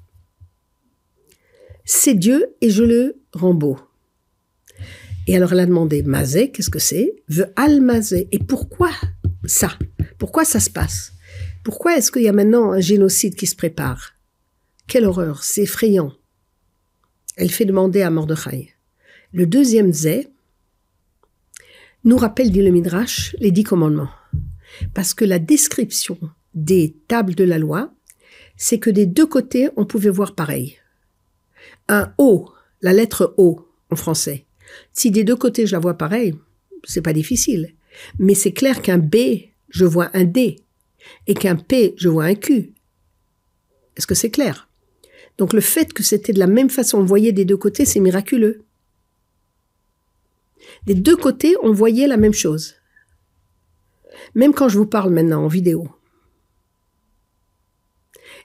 C'est 1.88 2.14
Dieu 2.14 2.48
et 2.60 2.68
je 2.68 2.82
le 2.82 3.22
rends 3.32 3.54
beau. 3.54 3.78
Et 5.28 5.36
alors 5.36 5.52
elle 5.52 5.60
a 5.60 5.66
demandé, 5.66 6.02
Mazé, 6.02 6.50
qu'est-ce 6.50 6.68
que 6.68 6.80
c'est? 6.80 7.22
Veut 7.28 7.52
al-Mazé. 7.54 8.28
Et 8.32 8.40
pourquoi 8.40 8.90
ça? 9.44 9.70
Pourquoi 10.18 10.44
ça 10.44 10.58
se 10.58 10.68
passe? 10.68 11.12
Pourquoi 11.62 11.96
est-ce 11.96 12.10
qu'il 12.10 12.22
y 12.22 12.28
a 12.28 12.32
maintenant 12.32 12.72
un 12.72 12.80
génocide 12.80 13.36
qui 13.36 13.46
se 13.46 13.54
prépare? 13.54 14.14
Quelle 14.88 15.04
horreur, 15.04 15.44
c'est 15.44 15.62
effrayant. 15.62 16.12
Elle 17.36 17.50
fait 17.52 17.64
demander 17.64 18.02
à 18.02 18.10
Mordechai. 18.10 18.72
Le 19.32 19.46
deuxième 19.46 19.92
Zé 19.92 20.28
nous 22.02 22.16
rappelle, 22.16 22.50
dit 22.50 22.62
le 22.62 22.70
Midrash, 22.70 23.36
les 23.38 23.52
dix 23.52 23.64
commandements. 23.64 24.10
Parce 24.92 25.14
que 25.14 25.24
la 25.24 25.38
description 25.38 26.18
des 26.54 26.96
tables 27.06 27.36
de 27.36 27.44
la 27.44 27.58
loi, 27.58 27.94
c'est 28.56 28.80
que 28.80 28.90
des 28.90 29.06
deux 29.06 29.26
côtés, 29.26 29.68
on 29.76 29.86
pouvait 29.86 30.10
voir 30.10 30.34
pareil. 30.34 30.78
Un 31.88 32.12
O, 32.18 32.50
la 32.82 32.92
lettre 32.92 33.34
O 33.36 33.68
en 33.90 33.96
français, 33.96 34.46
si 34.92 35.10
des 35.10 35.24
deux 35.24 35.36
côtés 35.36 35.66
je 35.66 35.72
la 35.72 35.78
vois 35.78 35.94
pareil, 35.94 36.34
c'est 36.84 37.02
pas 37.02 37.12
difficile. 37.12 37.74
Mais 38.18 38.34
c'est 38.34 38.52
clair 38.52 38.82
qu'un 38.82 38.98
B, 38.98 39.16
je 39.68 39.84
vois 39.84 40.10
un 40.14 40.24
D. 40.24 40.56
Et 41.26 41.34
qu'un 41.34 41.56
P, 41.56 41.94
je 41.96 42.08
vois 42.08 42.24
un 42.24 42.34
Q. 42.34 42.74
Est-ce 43.96 44.06
que 44.06 44.14
c'est 44.14 44.30
clair? 44.30 44.68
Donc 45.38 45.52
le 45.52 45.60
fait 45.60 45.92
que 45.92 46.02
c'était 46.02 46.32
de 46.32 46.38
la 46.38 46.46
même 46.46 46.70
façon, 46.70 46.98
on 46.98 47.04
voyait 47.04 47.32
des 47.32 47.44
deux 47.44 47.56
côtés, 47.56 47.84
c'est 47.84 48.00
miraculeux. 48.00 48.64
Des 50.86 50.94
deux 50.94 51.16
côtés, 51.16 51.54
on 51.62 51.72
voyait 51.72 52.06
la 52.06 52.16
même 52.16 52.32
chose. 52.32 52.74
Même 54.34 54.52
quand 54.52 54.68
je 54.68 54.78
vous 54.78 54.86
parle 54.86 55.12
maintenant 55.12 55.44
en 55.44 55.48
vidéo. 55.48 55.88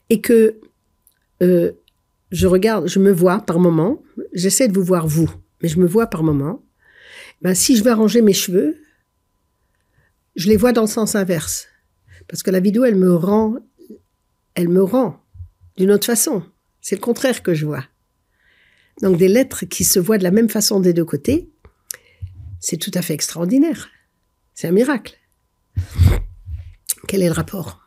Et 0.10 0.22
que 0.22 0.60
euh, 1.42 1.72
je 2.32 2.48
regarde, 2.48 2.88
je 2.88 3.00
me 3.00 3.12
vois 3.12 3.42
par 3.42 3.60
moment, 3.60 4.02
j'essaie 4.34 4.68
de 4.68 4.74
vous 4.74 4.84
voir 4.84 5.08
vous 5.08 5.30
mais 5.62 5.70
je 5.70 5.80
me 5.80 5.88
vois 5.88 6.08
par 6.08 6.24
moment, 6.24 6.64
ben, 7.42 7.54
si 7.54 7.76
je 7.76 7.84
veux 7.84 7.92
arranger 7.92 8.22
mes 8.22 8.34
cheveux, 8.34 8.78
je 10.36 10.50
les 10.50 10.58
vois 10.58 10.74
dans 10.74 10.82
le 10.82 10.88
sens 10.88 11.16
inverse. 11.16 11.68
Parce 12.28 12.44
que 12.44 12.52
la 12.52 12.60
vidéo, 12.60 12.84
elle 12.86 12.96
me 12.96 13.14
rend, 13.14 13.56
elle 14.56 14.70
me 14.70 14.84
rend 14.84 15.24
d'une 15.78 15.92
autre 15.92 16.06
façon. 16.06 16.44
C'est 16.82 16.96
le 16.96 17.02
contraire 17.02 17.44
que 17.44 17.54
je 17.54 17.66
vois. 17.66 17.86
Donc 19.02 19.18
des 19.18 19.28
lettres 19.28 19.66
qui 19.66 19.84
se 19.84 20.00
voient 20.00 20.18
de 20.18 20.24
la 20.24 20.32
même 20.32 20.50
façon 20.50 20.80
des 20.80 20.94
deux 20.94 21.06
côtés, 21.06 21.52
c'est 22.60 22.78
tout 22.78 22.92
à 22.94 23.02
fait 23.02 23.14
extraordinaire. 23.14 23.90
C'est 24.54 24.68
un 24.68 24.72
miracle. 24.72 25.18
Quel 27.08 27.22
est 27.22 27.28
le 27.28 27.34
rapport? 27.34 27.82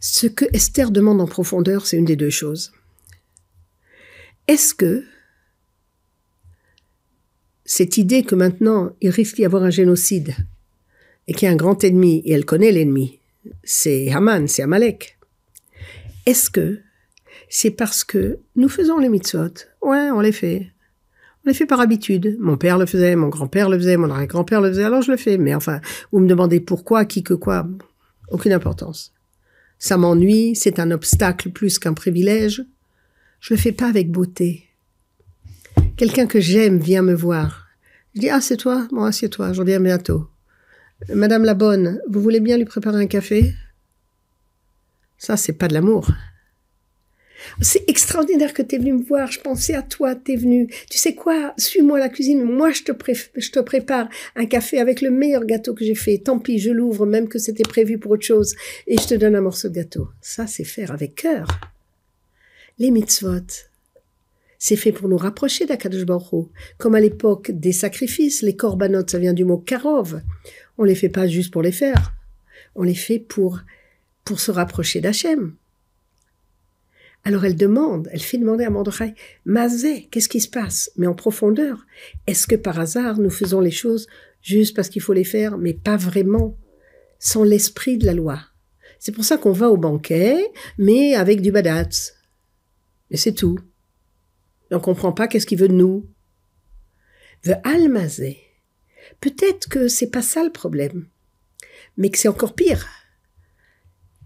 Ce 0.00 0.26
que 0.26 0.44
Esther 0.52 0.90
demande 0.90 1.20
en 1.20 1.26
profondeur, 1.26 1.86
c'est 1.86 1.96
une 1.96 2.04
des 2.04 2.16
deux 2.16 2.30
choses. 2.30 2.72
Est-ce 4.48 4.74
que 4.74 5.04
cette 7.64 7.96
idée 7.96 8.22
que 8.22 8.34
maintenant 8.34 8.92
il 9.00 9.10
risque 9.10 9.36
d'y 9.36 9.44
avoir 9.44 9.62
un 9.62 9.70
génocide 9.70 10.34
et 11.28 11.32
qu'il 11.32 11.46
y 11.46 11.48
a 11.48 11.52
un 11.52 11.56
grand 11.56 11.84
ennemi, 11.84 12.22
et 12.24 12.32
elle 12.32 12.44
connaît 12.44 12.72
l'ennemi, 12.72 13.20
c'est 13.62 14.10
Haman, 14.10 14.48
c'est 14.48 14.62
Amalek. 14.62 15.16
Est-ce 16.26 16.50
que 16.50 16.80
c'est 17.48 17.70
parce 17.70 18.04
que 18.04 18.38
nous 18.56 18.68
faisons 18.68 18.98
les 18.98 19.08
mitzvot? 19.08 19.54
Ouais, 19.82 20.10
on 20.10 20.20
les 20.20 20.32
fait. 20.32 20.70
On 21.44 21.48
les 21.48 21.54
fait 21.54 21.66
par 21.66 21.80
habitude. 21.80 22.36
Mon 22.40 22.56
père 22.56 22.78
le 22.78 22.86
faisait, 22.86 23.16
mon 23.16 23.28
grand-père 23.28 23.68
le 23.68 23.78
faisait, 23.78 23.96
mon 23.96 24.10
arrière-grand-père 24.10 24.60
le 24.60 24.68
faisait, 24.68 24.84
alors 24.84 25.02
je 25.02 25.10
le 25.10 25.16
fais. 25.16 25.38
Mais 25.38 25.54
enfin, 25.54 25.80
vous 26.10 26.20
me 26.20 26.28
demandez 26.28 26.60
pourquoi, 26.60 27.04
qui 27.04 27.22
que 27.22 27.34
quoi, 27.34 27.68
aucune 28.30 28.52
importance. 28.52 29.12
Ça 29.78 29.96
m'ennuie, 29.96 30.54
c'est 30.54 30.78
un 30.78 30.90
obstacle 30.92 31.50
plus 31.50 31.78
qu'un 31.78 31.94
privilège. 31.94 32.64
Je 33.42 33.54
le 33.54 33.58
fais 33.58 33.72
pas 33.72 33.88
avec 33.88 34.08
beauté. 34.08 34.62
Quelqu'un 35.96 36.28
que 36.28 36.38
j'aime 36.38 36.78
vient 36.78 37.02
me 37.02 37.12
voir. 37.12 37.66
Je 38.14 38.20
dis, 38.20 38.30
ah, 38.30 38.40
c'est 38.40 38.56
toi? 38.56 38.86
Bon, 38.92 39.02
assieds-toi, 39.02 39.52
je 39.52 39.60
reviens 39.60 39.80
bientôt. 39.80 40.28
Madame 41.12 41.42
la 41.42 41.54
bonne, 41.54 42.00
vous 42.08 42.20
voulez 42.20 42.38
bien 42.38 42.56
lui 42.56 42.66
préparer 42.66 43.02
un 43.02 43.08
café? 43.08 43.52
Ça, 45.18 45.36
c'est 45.36 45.54
pas 45.54 45.66
de 45.66 45.74
l'amour. 45.74 46.08
C'est 47.60 47.82
extraordinaire 47.90 48.54
que 48.54 48.62
tu 48.62 48.76
es 48.76 48.78
venu 48.78 48.92
me 48.92 49.02
voir. 49.02 49.32
Je 49.32 49.40
pensais 49.40 49.74
à 49.74 49.82
toi, 49.82 50.14
tu 50.14 50.34
es 50.34 50.36
venu. 50.36 50.68
Tu 50.88 50.98
sais 50.98 51.16
quoi? 51.16 51.52
Suis-moi 51.58 51.98
la 51.98 52.08
cuisine. 52.08 52.44
Moi, 52.44 52.70
je 52.70 52.84
te, 52.84 52.92
je 53.36 53.50
te 53.50 53.58
prépare 53.58 54.08
un 54.36 54.46
café 54.46 54.78
avec 54.78 55.00
le 55.00 55.10
meilleur 55.10 55.44
gâteau 55.44 55.74
que 55.74 55.84
j'ai 55.84 55.96
fait. 55.96 56.18
Tant 56.18 56.38
pis, 56.38 56.60
je 56.60 56.70
l'ouvre, 56.70 57.06
même 57.06 57.28
que 57.28 57.40
c'était 57.40 57.64
prévu 57.64 57.98
pour 57.98 58.12
autre 58.12 58.24
chose. 58.24 58.54
Et 58.86 58.98
je 58.98 59.08
te 59.08 59.14
donne 59.14 59.34
un 59.34 59.40
morceau 59.40 59.68
de 59.68 59.74
gâteau. 59.74 60.10
Ça, 60.20 60.46
c'est 60.46 60.62
faire 60.62 60.92
avec 60.92 61.16
cœur. 61.16 61.48
Les 62.82 62.90
mitzvot, 62.90 63.46
c'est 64.58 64.74
fait 64.74 64.90
pour 64.90 65.08
nous 65.08 65.16
rapprocher 65.16 65.66
d'Akadosh 65.66 66.04
Baruch 66.04 66.48
Comme 66.78 66.96
à 66.96 67.00
l'époque 67.00 67.52
des 67.52 67.70
sacrifices, 67.70 68.42
les 68.42 68.56
korbanot, 68.56 69.06
ça 69.06 69.20
vient 69.20 69.34
du 69.34 69.44
mot 69.44 69.58
karov. 69.58 70.20
On 70.78 70.82
les 70.82 70.96
fait 70.96 71.08
pas 71.08 71.28
juste 71.28 71.52
pour 71.52 71.62
les 71.62 71.70
faire. 71.70 72.12
On 72.74 72.82
les 72.82 72.96
fait 72.96 73.20
pour, 73.20 73.60
pour 74.24 74.40
se 74.40 74.50
rapprocher 74.50 75.00
d'Hachem. 75.00 75.54
Alors 77.22 77.44
elle 77.44 77.54
demande, 77.54 78.08
elle 78.10 78.20
fait 78.20 78.38
demander 78.38 78.64
à 78.64 78.70
Mordechai, 78.70 79.14
Mazé, 79.44 80.08
qu'est-ce 80.10 80.28
qui 80.28 80.40
se 80.40 80.50
passe? 80.50 80.90
Mais 80.96 81.06
en 81.06 81.14
profondeur, 81.14 81.86
est-ce 82.26 82.48
que 82.48 82.56
par 82.56 82.80
hasard 82.80 83.20
nous 83.20 83.30
faisons 83.30 83.60
les 83.60 83.70
choses 83.70 84.08
juste 84.42 84.74
parce 84.74 84.88
qu'il 84.88 85.02
faut 85.02 85.12
les 85.12 85.22
faire, 85.22 85.56
mais 85.56 85.72
pas 85.72 85.96
vraiment, 85.96 86.58
sans 87.20 87.44
l'esprit 87.44 87.96
de 87.96 88.06
la 88.06 88.14
loi? 88.14 88.40
C'est 88.98 89.12
pour 89.12 89.22
ça 89.22 89.38
qu'on 89.38 89.52
va 89.52 89.70
au 89.70 89.76
banquet, 89.76 90.50
mais 90.78 91.14
avec 91.14 91.42
du 91.42 91.52
badatz. 91.52 92.16
Et 93.12 93.16
c'est 93.16 93.32
tout 93.32 93.60
on 94.76 94.80
comprend 94.80 95.12
pas 95.12 95.28
qu'est-ce 95.28 95.46
qu'il 95.46 95.58
veut 95.58 95.68
de 95.68 95.74
nous. 95.74 96.06
Veut 97.44 97.56
almazé. 97.64 98.38
Peut-être 99.20 99.68
que 99.68 99.88
c'est 99.88 100.10
pas 100.10 100.22
ça 100.22 100.44
le 100.44 100.50
problème, 100.50 101.06
mais 101.96 102.10
que 102.10 102.18
c'est 102.18 102.28
encore 102.28 102.54
pire. 102.54 102.88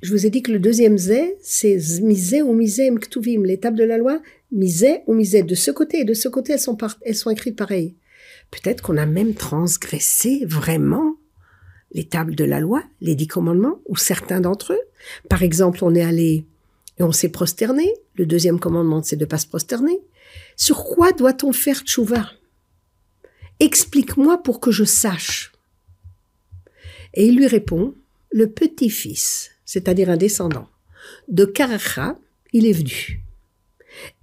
Je 0.02 0.12
vous 0.12 0.26
ai 0.26 0.30
dit 0.30 0.42
que 0.42 0.52
le 0.52 0.58
deuxième 0.58 0.98
zé, 0.98 1.36
c'est 1.40 1.78
misé 2.02 2.42
ou 2.42 2.52
misé 2.52 2.90
mktuvim, 2.90 3.44
l'étape 3.44 3.74
de 3.74 3.84
la 3.84 3.96
loi, 3.96 4.20
misé 4.52 5.00
ou 5.06 5.14
misé. 5.14 5.42
De 5.42 5.54
ce 5.54 5.70
côté 5.70 6.00
et 6.00 6.04
de 6.04 6.14
ce 6.14 6.28
côté, 6.28 6.52
elles 6.52 6.60
sont, 6.60 6.76
elles 7.02 7.14
sont 7.14 7.30
écrites 7.30 7.56
pareilles. 7.56 7.96
Peut-être 8.50 8.82
qu'on 8.82 8.98
a 8.98 9.06
même 9.06 9.34
transgressé 9.34 10.44
vraiment 10.44 11.16
les 11.92 12.06
tables 12.06 12.34
de 12.34 12.44
la 12.44 12.60
loi, 12.60 12.84
les 13.00 13.14
dix 13.14 13.26
commandements, 13.26 13.80
ou 13.86 13.96
certains 13.96 14.40
d'entre 14.40 14.74
eux. 14.74 14.82
Par 15.30 15.42
exemple, 15.42 15.78
on 15.82 15.94
est 15.94 16.02
allé 16.02 16.46
et 16.98 17.02
on 17.02 17.12
s'est 17.12 17.28
prosterné. 17.28 17.92
Le 18.14 18.26
deuxième 18.26 18.60
commandement, 18.60 19.02
c'est 19.02 19.16
de 19.16 19.24
pas 19.24 19.38
se 19.38 19.46
prosterner. 19.46 20.00
Sur 20.56 20.84
quoi 20.84 21.12
doit-on 21.12 21.52
faire 21.52 21.80
tchouva? 21.80 22.30
Explique-moi 23.60 24.42
pour 24.42 24.60
que 24.60 24.70
je 24.70 24.84
sache. 24.84 25.52
Et 27.14 27.26
il 27.26 27.36
lui 27.36 27.46
répond, 27.46 27.94
le 28.30 28.50
petit-fils, 28.50 29.50
c'est-à-dire 29.64 30.10
un 30.10 30.16
descendant, 30.16 30.68
de 31.28 31.44
Karacha, 31.44 32.18
il 32.52 32.66
est 32.66 32.72
venu. 32.72 33.22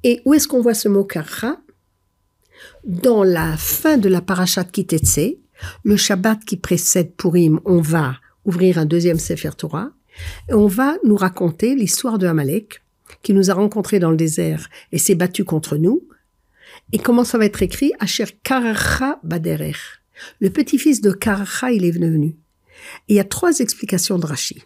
Et 0.03 0.21
où 0.25 0.33
est-ce 0.33 0.47
qu'on 0.47 0.61
voit 0.61 0.73
ce 0.73 0.89
mot 0.89 1.03
Karacha? 1.03 1.57
Dans 2.83 3.23
la 3.23 3.57
fin 3.57 3.97
de 3.97 4.09
la 4.09 4.21
parachat 4.21 4.63
Kitetse, 4.63 5.37
le 5.83 5.97
Shabbat 5.97 6.43
qui 6.45 6.57
précède 6.57 7.15
Purim, 7.15 7.59
on 7.65 7.81
va 7.81 8.17
ouvrir 8.45 8.77
un 8.77 8.85
deuxième 8.85 9.19
Sefer 9.19 9.51
Torah 9.57 9.91
et 10.50 10.53
on 10.53 10.67
va 10.67 10.98
nous 11.03 11.15
raconter 11.15 11.75
l'histoire 11.75 12.17
de 12.17 12.27
Amalek 12.27 12.82
qui 13.22 13.34
nous 13.34 13.50
a 13.50 13.53
rencontrés 13.53 14.00
dans 14.00 14.12
le 14.12 14.17
désert 14.17 14.70
et 14.91 14.98
s'est 14.98 15.15
battu 15.15 15.43
contre 15.43 15.77
nous. 15.77 16.08
Et 16.91 17.00
comment 17.00 17.24
ça 17.24 17.38
va 17.38 17.46
être 17.46 17.62
écrit? 17.62 17.93
Asher 18.00 18.25
Karacha 18.43 19.20
Baderer. 19.24 19.75
Le 20.39 20.50
petit-fils 20.50 21.01
de 21.01 21.12
Karacha, 21.12 21.72
il 21.72 21.86
est 21.86 21.91
venu. 21.91 22.36
Et 23.08 23.13
il 23.13 23.15
y 23.15 23.20
a 23.20 23.24
trois 23.24 23.60
explications 23.60 24.20
de 24.20 24.25
Rashi. 24.25 24.63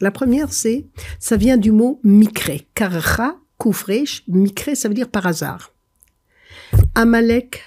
La 0.00 0.10
première, 0.10 0.52
c'est, 0.52 0.86
ça 1.18 1.36
vient 1.36 1.56
du 1.56 1.72
mot 1.72 2.00
mikre. 2.04 2.52
Karacha, 2.74 3.36
koufresh, 3.58 4.24
mikre, 4.28 4.76
ça 4.76 4.88
veut 4.88 4.94
dire 4.94 5.08
par 5.08 5.26
hasard. 5.26 5.72
Amalek 6.94 7.62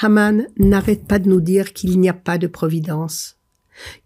Haman 0.00 0.46
n'arrête 0.58 1.06
pas 1.06 1.18
de 1.18 1.28
nous 1.28 1.40
dire 1.40 1.72
qu'il 1.72 2.00
n'y 2.00 2.08
a 2.08 2.14
pas 2.14 2.38
de 2.38 2.46
providence, 2.46 3.36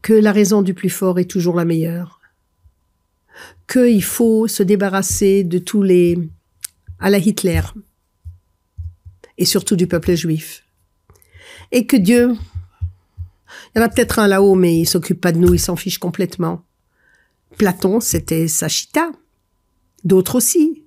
que 0.03 0.13
la 0.13 0.33
raison 0.33 0.63
du 0.63 0.75
plus 0.75 0.91
fort 0.91 1.19
est 1.19 1.31
toujours 1.31 1.57
la 1.57 1.65
meilleure, 1.65 2.21
qu'il 3.69 4.03
faut 4.03 4.47
se 4.49 4.63
débarrasser 4.63 5.45
de 5.45 5.59
tous 5.59 5.83
les 5.83 6.19
à 7.01 7.11
la 7.11 7.19
Hitler 7.19 7.61
et 9.39 9.45
surtout 9.45 9.77
du 9.77 9.87
peuple 9.87 10.15
juif. 10.15 10.65
Et 11.73 11.87
que 11.87 11.97
Dieu, 11.97 12.37
il 13.75 13.79
y 13.79 13.83
en 13.83 13.85
a 13.85 13.89
peut-être 13.89 14.19
un 14.19 14.29
là-haut, 14.29 14.55
mais 14.55 14.79
il 14.79 14.87
s'occupe 14.87 15.21
pas 15.21 15.33
de 15.33 15.39
nous, 15.39 15.55
il 15.55 15.59
s'en 15.59 15.77
fiche 15.77 15.99
complètement. 15.99 16.65
Platon, 17.57 18.01
c'était 18.01 18.49
Sachita. 18.49 19.11
D'autres 20.05 20.37
aussi. 20.37 20.85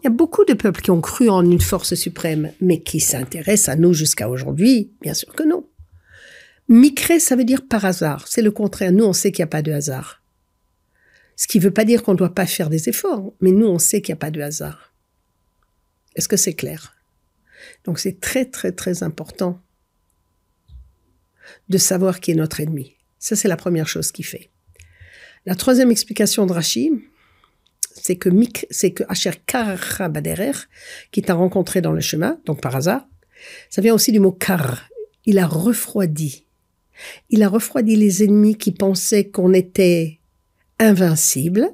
Il 0.00 0.04
y 0.04 0.06
a 0.06 0.10
beaucoup 0.10 0.44
de 0.44 0.54
peuples 0.54 0.80
qui 0.80 0.90
ont 0.90 1.00
cru 1.00 1.28
en 1.28 1.44
une 1.44 1.60
force 1.60 1.94
suprême, 1.94 2.52
mais 2.60 2.80
qui 2.80 3.00
s'intéressent 3.00 3.70
à 3.70 3.76
nous 3.76 3.94
jusqu'à 3.94 4.28
aujourd'hui 4.28 4.92
Bien 5.00 5.14
sûr 5.14 5.32
que 5.34 5.42
non. 5.42 5.64
Micré, 6.68 7.18
ça 7.18 7.34
veut 7.34 7.44
dire 7.44 7.66
par 7.66 7.84
hasard. 7.84 8.28
C'est 8.28 8.42
le 8.42 8.50
contraire. 8.50 8.92
Nous, 8.92 9.04
on 9.04 9.12
sait 9.12 9.32
qu'il 9.32 9.42
n'y 9.42 9.48
a 9.48 9.50
pas 9.50 9.62
de 9.62 9.72
hasard. 9.72 10.22
Ce 11.38 11.46
qui 11.46 11.58
ne 11.58 11.62
veut 11.62 11.70
pas 11.70 11.84
dire 11.84 12.02
qu'on 12.02 12.12
ne 12.12 12.18
doit 12.18 12.34
pas 12.34 12.46
faire 12.46 12.68
des 12.68 12.88
efforts, 12.88 13.32
mais 13.40 13.52
nous, 13.52 13.68
on 13.68 13.78
sait 13.78 14.02
qu'il 14.02 14.12
n'y 14.12 14.18
a 14.18 14.20
pas 14.20 14.32
de 14.32 14.40
hasard. 14.40 14.92
Est-ce 16.16 16.26
que 16.26 16.36
c'est 16.36 16.54
clair? 16.54 16.96
Donc 17.84 18.00
c'est 18.00 18.20
très, 18.20 18.44
très, 18.44 18.72
très 18.72 19.04
important 19.04 19.62
de 21.68 21.78
savoir 21.78 22.18
qui 22.18 22.32
est 22.32 22.34
notre 22.34 22.58
ennemi. 22.58 22.96
Ça, 23.20 23.36
c'est 23.36 23.46
la 23.46 23.56
première 23.56 23.86
chose 23.86 24.10
qu'il 24.10 24.24
fait. 24.24 24.50
La 25.46 25.54
troisième 25.54 25.92
explication 25.92 26.44
de 26.44 26.52
Rachid, 26.52 26.94
c'est 27.94 28.16
que 28.16 28.28
Mik, 28.28 28.66
c'est 28.70 28.90
que 28.90 29.04
Asher 29.08 29.30
Baderer, 30.10 30.66
qui 31.12 31.22
t'a 31.22 31.34
rencontré 31.34 31.80
dans 31.80 31.92
le 31.92 32.00
chemin, 32.00 32.40
donc 32.46 32.60
par 32.60 32.74
hasard, 32.74 33.06
ça 33.70 33.80
vient 33.80 33.94
aussi 33.94 34.10
du 34.10 34.18
mot 34.18 34.32
kar. 34.32 34.88
Il 35.24 35.38
a 35.38 35.46
refroidi. 35.46 36.46
Il 37.30 37.44
a 37.44 37.48
refroidi 37.48 37.94
les 37.94 38.24
ennemis 38.24 38.56
qui 38.56 38.72
pensaient 38.72 39.28
qu'on 39.30 39.52
était 39.52 40.17
invincible, 40.78 41.68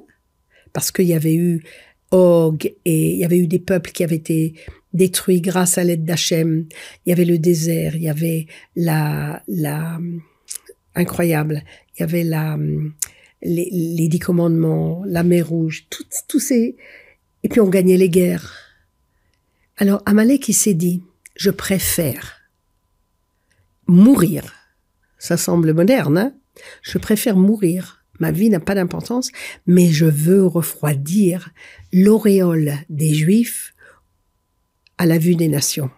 parce 0.73 0.91
qu'il 0.91 1.05
y 1.05 1.13
avait 1.13 1.35
eu 1.35 1.63
Og 2.11 2.65
et 2.85 3.13
il 3.13 3.17
y 3.17 3.25
avait 3.25 3.37
eu 3.37 3.47
des 3.47 3.59
peuples 3.59 3.91
qui 3.91 4.03
avaient 4.03 4.15
été 4.15 4.53
détruits 4.93 5.41
grâce 5.41 5.77
à 5.77 5.83
l'aide 5.83 6.05
d'Hachem. 6.05 6.67
Il 7.05 7.09
y 7.09 7.11
avait 7.11 7.25
le 7.25 7.37
désert, 7.37 7.95
il 7.95 8.03
y 8.03 8.09
avait 8.09 8.47
la, 8.75 9.43
la, 9.47 9.99
incroyable, 10.95 11.63
il 11.95 12.01
y 12.01 12.03
avait 12.03 12.23
la, 12.23 12.57
les, 13.41 14.07
dix 14.07 14.19
commandements, 14.19 15.03
la 15.05 15.23
mer 15.23 15.49
rouge, 15.49 15.87
tous 16.27 16.39
ces... 16.39 16.75
Et 17.43 17.49
puis 17.49 17.61
on 17.61 17.69
gagnait 17.69 17.97
les 17.97 18.09
guerres. 18.09 18.53
Alors 19.77 20.01
Amalek, 20.05 20.49
il 20.49 20.53
s'est 20.53 20.73
dit, 20.73 21.03
je 21.35 21.51
préfère 21.51 22.41
mourir. 23.87 24.53
Ça 25.17 25.37
semble 25.37 25.73
moderne, 25.73 26.17
hein? 26.17 26.33
Je 26.81 26.97
préfère 26.97 27.35
mourir. 27.35 27.94
Ma 28.19 28.31
vie 28.31 28.49
n'a 28.49 28.59
pas 28.59 28.75
d'importance, 28.75 29.31
mais 29.67 29.87
je 29.87 30.05
veux 30.05 30.45
refroidir 30.45 31.49
l'auréole 31.91 32.73
des 32.89 33.13
Juifs 33.13 33.73
à 34.97 35.05
la 35.05 35.17
vue 35.17 35.35
des 35.35 35.47
nations. 35.47 35.89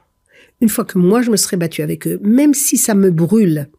Une 0.62 0.70
fois 0.70 0.86
que 0.86 0.98
moi 0.98 1.22
je 1.22 1.30
me 1.30 1.38
serai 1.38 1.58
battu 1.58 1.82
avec 1.82 2.08
eux, 2.08 2.20
même 2.24 2.54
si 2.54 2.78
ça 2.78 2.96
me 2.96 3.12
brûle, 3.12 3.70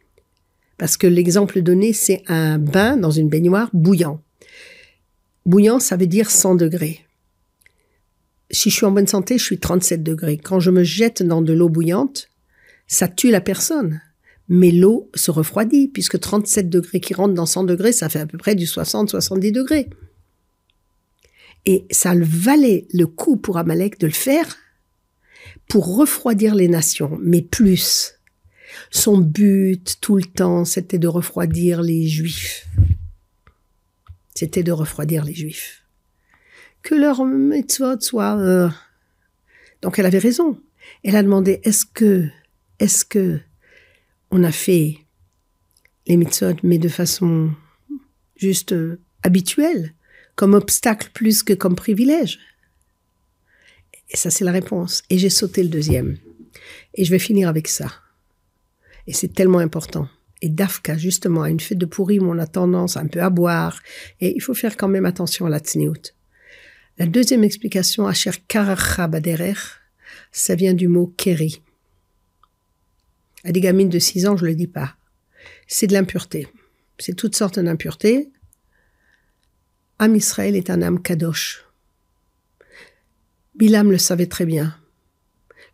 parce 0.77 0.97
que 0.97 1.09
l'exemple 1.09 1.61
donné, 1.61 1.93
c'est 1.93 2.23
un 2.29 2.59
bain 2.59 2.97
dans 2.97 3.11
une 3.11 3.29
baignoire 3.29 3.69
bouillant. 3.73 4.23
Bouillant, 5.45 5.81
ça 5.81 5.97
veut 5.97 6.07
dire 6.07 6.31
100 6.31 6.55
degrés. 6.55 7.05
Si 8.51 8.71
je 8.71 8.77
suis 8.77 8.87
en 8.87 8.93
bonne 8.93 9.07
santé, 9.07 9.39
je 9.39 9.45
suis 9.45 9.59
37 9.59 10.03
degrés. 10.03 10.39
Quand 10.39 10.61
je 10.61 10.71
me 10.71 10.85
jette 10.85 11.23
dans 11.23 11.43
de 11.43 11.53
l'eau 11.53 11.69
bouillante, 11.69 12.29
ça 12.87 13.09
tue 13.09 13.31
la 13.31 13.41
personne. 13.41 14.01
Mais 14.49 14.71
l'eau 14.71 15.11
se 15.15 15.31
refroidit, 15.31 15.89
puisque 15.89 16.19
37 16.19 16.71
degrés 16.71 17.01
qui 17.01 17.15
rentrent 17.15 17.35
dans 17.35 17.47
100 17.47 17.65
degrés, 17.65 17.93
ça 17.93 18.09
fait 18.09 18.21
à 18.21 18.27
peu 18.27 18.39
près 18.39 18.55
du 18.55 18.65
60-70 18.65 19.53
degrés. 19.53 19.91
Et 21.67 21.85
ça 21.91 22.15
valait 22.17 22.87
le 22.93 23.07
coup 23.07 23.37
pour 23.37 23.59
Amalek 23.59 23.99
de 23.99 24.07
le 24.07 24.13
faire 24.13 24.57
pour 25.69 25.97
refroidir 25.97 26.55
les 26.55 26.69
nations, 26.69 27.19
mais 27.23 27.43
plus. 27.43 28.15
Son 28.91 29.19
but 29.19 29.99
tout 30.01 30.17
le 30.17 30.25
temps, 30.25 30.65
c'était 30.65 30.99
de 30.99 31.09
refroidir 31.09 31.83
les 31.83 32.07
juifs. 32.07 32.67
C'était 34.35 34.63
de 34.63 34.73
refroidir 34.73 35.25
les 35.25 35.35
juifs. 35.35 35.83
Que 36.83 36.95
leur 36.95 37.25
mitzvot 37.25 38.01
soit... 38.01 38.39
Euh, 38.39 38.71
donc 39.83 39.99
elle 39.99 40.07
avait 40.07 40.19
raison. 40.19 40.59
Elle 41.05 41.17
a 41.17 41.23
demandé, 41.23 41.61
est-ce 41.65 41.85
que, 41.85 42.29
est-ce 42.79 43.05
que 43.05 43.41
on 44.31 44.45
a 44.45 44.53
fait 44.53 44.99
les 46.07 46.17
mitzvot, 46.17 46.57
mais 46.63 46.79
de 46.79 46.89
façon 46.89 47.51
juste 48.37 48.73
euh, 48.73 49.01
habituelle, 49.23 49.95
comme 50.37 50.55
obstacle 50.55 51.11
plus 51.13 51.43
que 51.43 51.53
comme 51.53 51.75
privilège 51.75 52.39
Et 54.11 54.17
ça, 54.17 54.31
c'est 54.31 54.45
la 54.45 54.53
réponse. 54.53 55.03
Et 55.11 55.19
j'ai 55.19 55.31
sauté 55.31 55.63
le 55.63 55.69
deuxième. 55.69 56.17
Et 56.95 57.05
je 57.05 57.11
vais 57.11 57.19
finir 57.19 57.49
avec 57.49 57.69
ça. 57.69 57.93
Et 59.07 59.13
c'est 59.13 59.35
tellement 59.35 59.59
important. 59.59 60.09
Et 60.41 60.49
Dafka, 60.49 60.97
justement, 60.97 61.43
à 61.43 61.51
une 61.51 61.61
fête 61.61 61.79
de 61.79 61.87
pourri 61.87 62.21
où 62.21 62.31
on 62.31 62.39
a 62.39 62.47
tendance 62.47 62.97
un 62.97 63.07
peu 63.07 63.21
à 63.21 63.31
boire. 63.31 63.81
Et 64.21 64.35
il 64.37 64.41
faut 64.41 64.55
faire 64.55 64.77
quand 64.77 64.89
même 64.89 65.07
attention 65.07 65.47
à 65.47 65.51
la 65.51 65.59
tsniout. 65.59 66.15
La 66.99 67.07
deuxième 67.07 67.45
explication, 67.45 68.07
Asher 68.07 68.33
Karacha 68.47 69.09
Baderer, 69.09 69.55
ça 70.33 70.55
vient 70.55 70.75
du 70.75 70.89
mot 70.89 71.13
keri. 71.17 71.63
À 73.45 73.53
des 73.53 73.61
gamines 73.61 73.89
de 73.89 73.99
6 73.99 74.27
ans, 74.27 74.37
je 74.37 74.47
le 74.47 74.55
dis 74.55 74.67
pas. 74.67 74.97
C'est 75.67 75.87
de 75.87 75.93
l'impureté. 75.93 76.49
C'est 76.99 77.15
toutes 77.15 77.37
sortes 77.37 77.59
d'impuretés. 77.59 78.31
Am 79.99 80.15
Israël 80.17 80.57
est 80.57 80.71
un 80.71 80.83
âme 80.83 81.03
kadosh. 81.03 81.65
Bilam 83.55 83.91
le 83.91 83.99
savait 83.99 84.27
très 84.27 84.47
bien. 84.47 84.77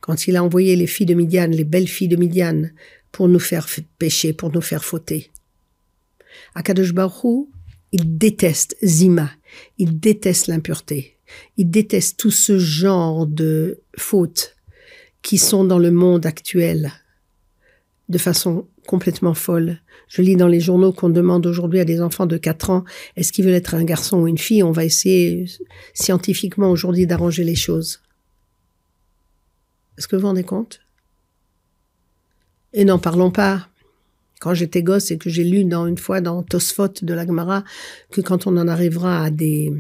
Quand 0.01 0.27
il 0.27 0.37
a 0.37 0.45
envoyé 0.45 0.77
les 0.77 0.87
filles 0.87 1.07
de 1.07 1.15
Midian, 1.15 1.49
les 1.49 1.65
belles 1.65 1.89
filles 1.89 2.09
de 2.09 2.17
Midian, 2.17 2.65
pour 3.13 3.29
nous 3.29 3.39
faire 3.39 3.67
pécher, 3.99 4.33
pour 4.33 4.53
nous 4.53 4.61
faire 4.61 4.85
fauter. 4.85 5.31
Akadosh 6.55 6.93
Baruch 6.93 7.49
il 7.93 8.19
déteste 8.19 8.77
Zima, 8.83 9.31
il 9.79 10.01
déteste 10.01 10.49
l'impureté, 10.49 11.17
il 11.57 11.71
déteste 11.71 12.19
tout 12.19 12.33
ce 12.33 12.59
genre 12.59 13.25
de 13.25 13.83
fautes 13.97 14.57
qui 15.23 15.39
sont 15.39 15.65
dans 15.65 15.79
le 15.79 15.93
monde 15.93 16.27
actuel 16.27 16.93
de 18.09 18.19
façon 18.19 18.67
complètement 18.87 19.35
folle. 19.35 19.81
Je 20.09 20.23
lis 20.23 20.37
dans 20.37 20.49
les 20.49 20.61
journaux 20.61 20.93
qu'on 20.93 21.09
demande 21.09 21.47
aujourd'hui 21.47 21.81
à 21.81 21.85
des 21.85 22.01
enfants 22.01 22.27
de 22.27 22.37
4 22.37 22.71
ans 22.71 22.85
est-ce 23.17 23.33
qu'ils 23.33 23.45
veulent 23.45 23.55
être 23.55 23.75
un 23.75 23.85
garçon 23.85 24.19
ou 24.19 24.29
une 24.29 24.39
fille? 24.39 24.63
On 24.63 24.73
va 24.73 24.85
essayer 24.85 25.47
scientifiquement 25.95 26.71
aujourd'hui 26.71 27.07
d'arranger 27.07 27.45
les 27.45 27.55
choses. 27.55 28.01
Est-ce 29.97 30.09
que 30.09 30.17
vous 30.17 30.23
vous 30.23 30.29
rendez 30.29 30.45
compte? 30.45 30.81
Et 32.73 32.85
n'en 32.85 32.99
parlons 32.99 33.31
pas. 33.31 33.69
Quand 34.41 34.53
j'étais 34.53 34.83
gosse 34.83 35.11
et 35.11 35.17
que 35.17 35.31
j'ai 35.31 35.45
lu 35.45 35.65
dans 35.65 35.87
une 35.87 35.97
fois 35.97 36.21
dans 36.21 36.43
Tosfot 36.43 36.89
de 37.01 37.15
l'Agmara 37.15 37.65
que 38.11 38.21
quand 38.21 38.47
on 38.47 38.57
en 38.59 38.69
arrivera 38.69 39.25
à 39.25 39.31
des 39.31 39.73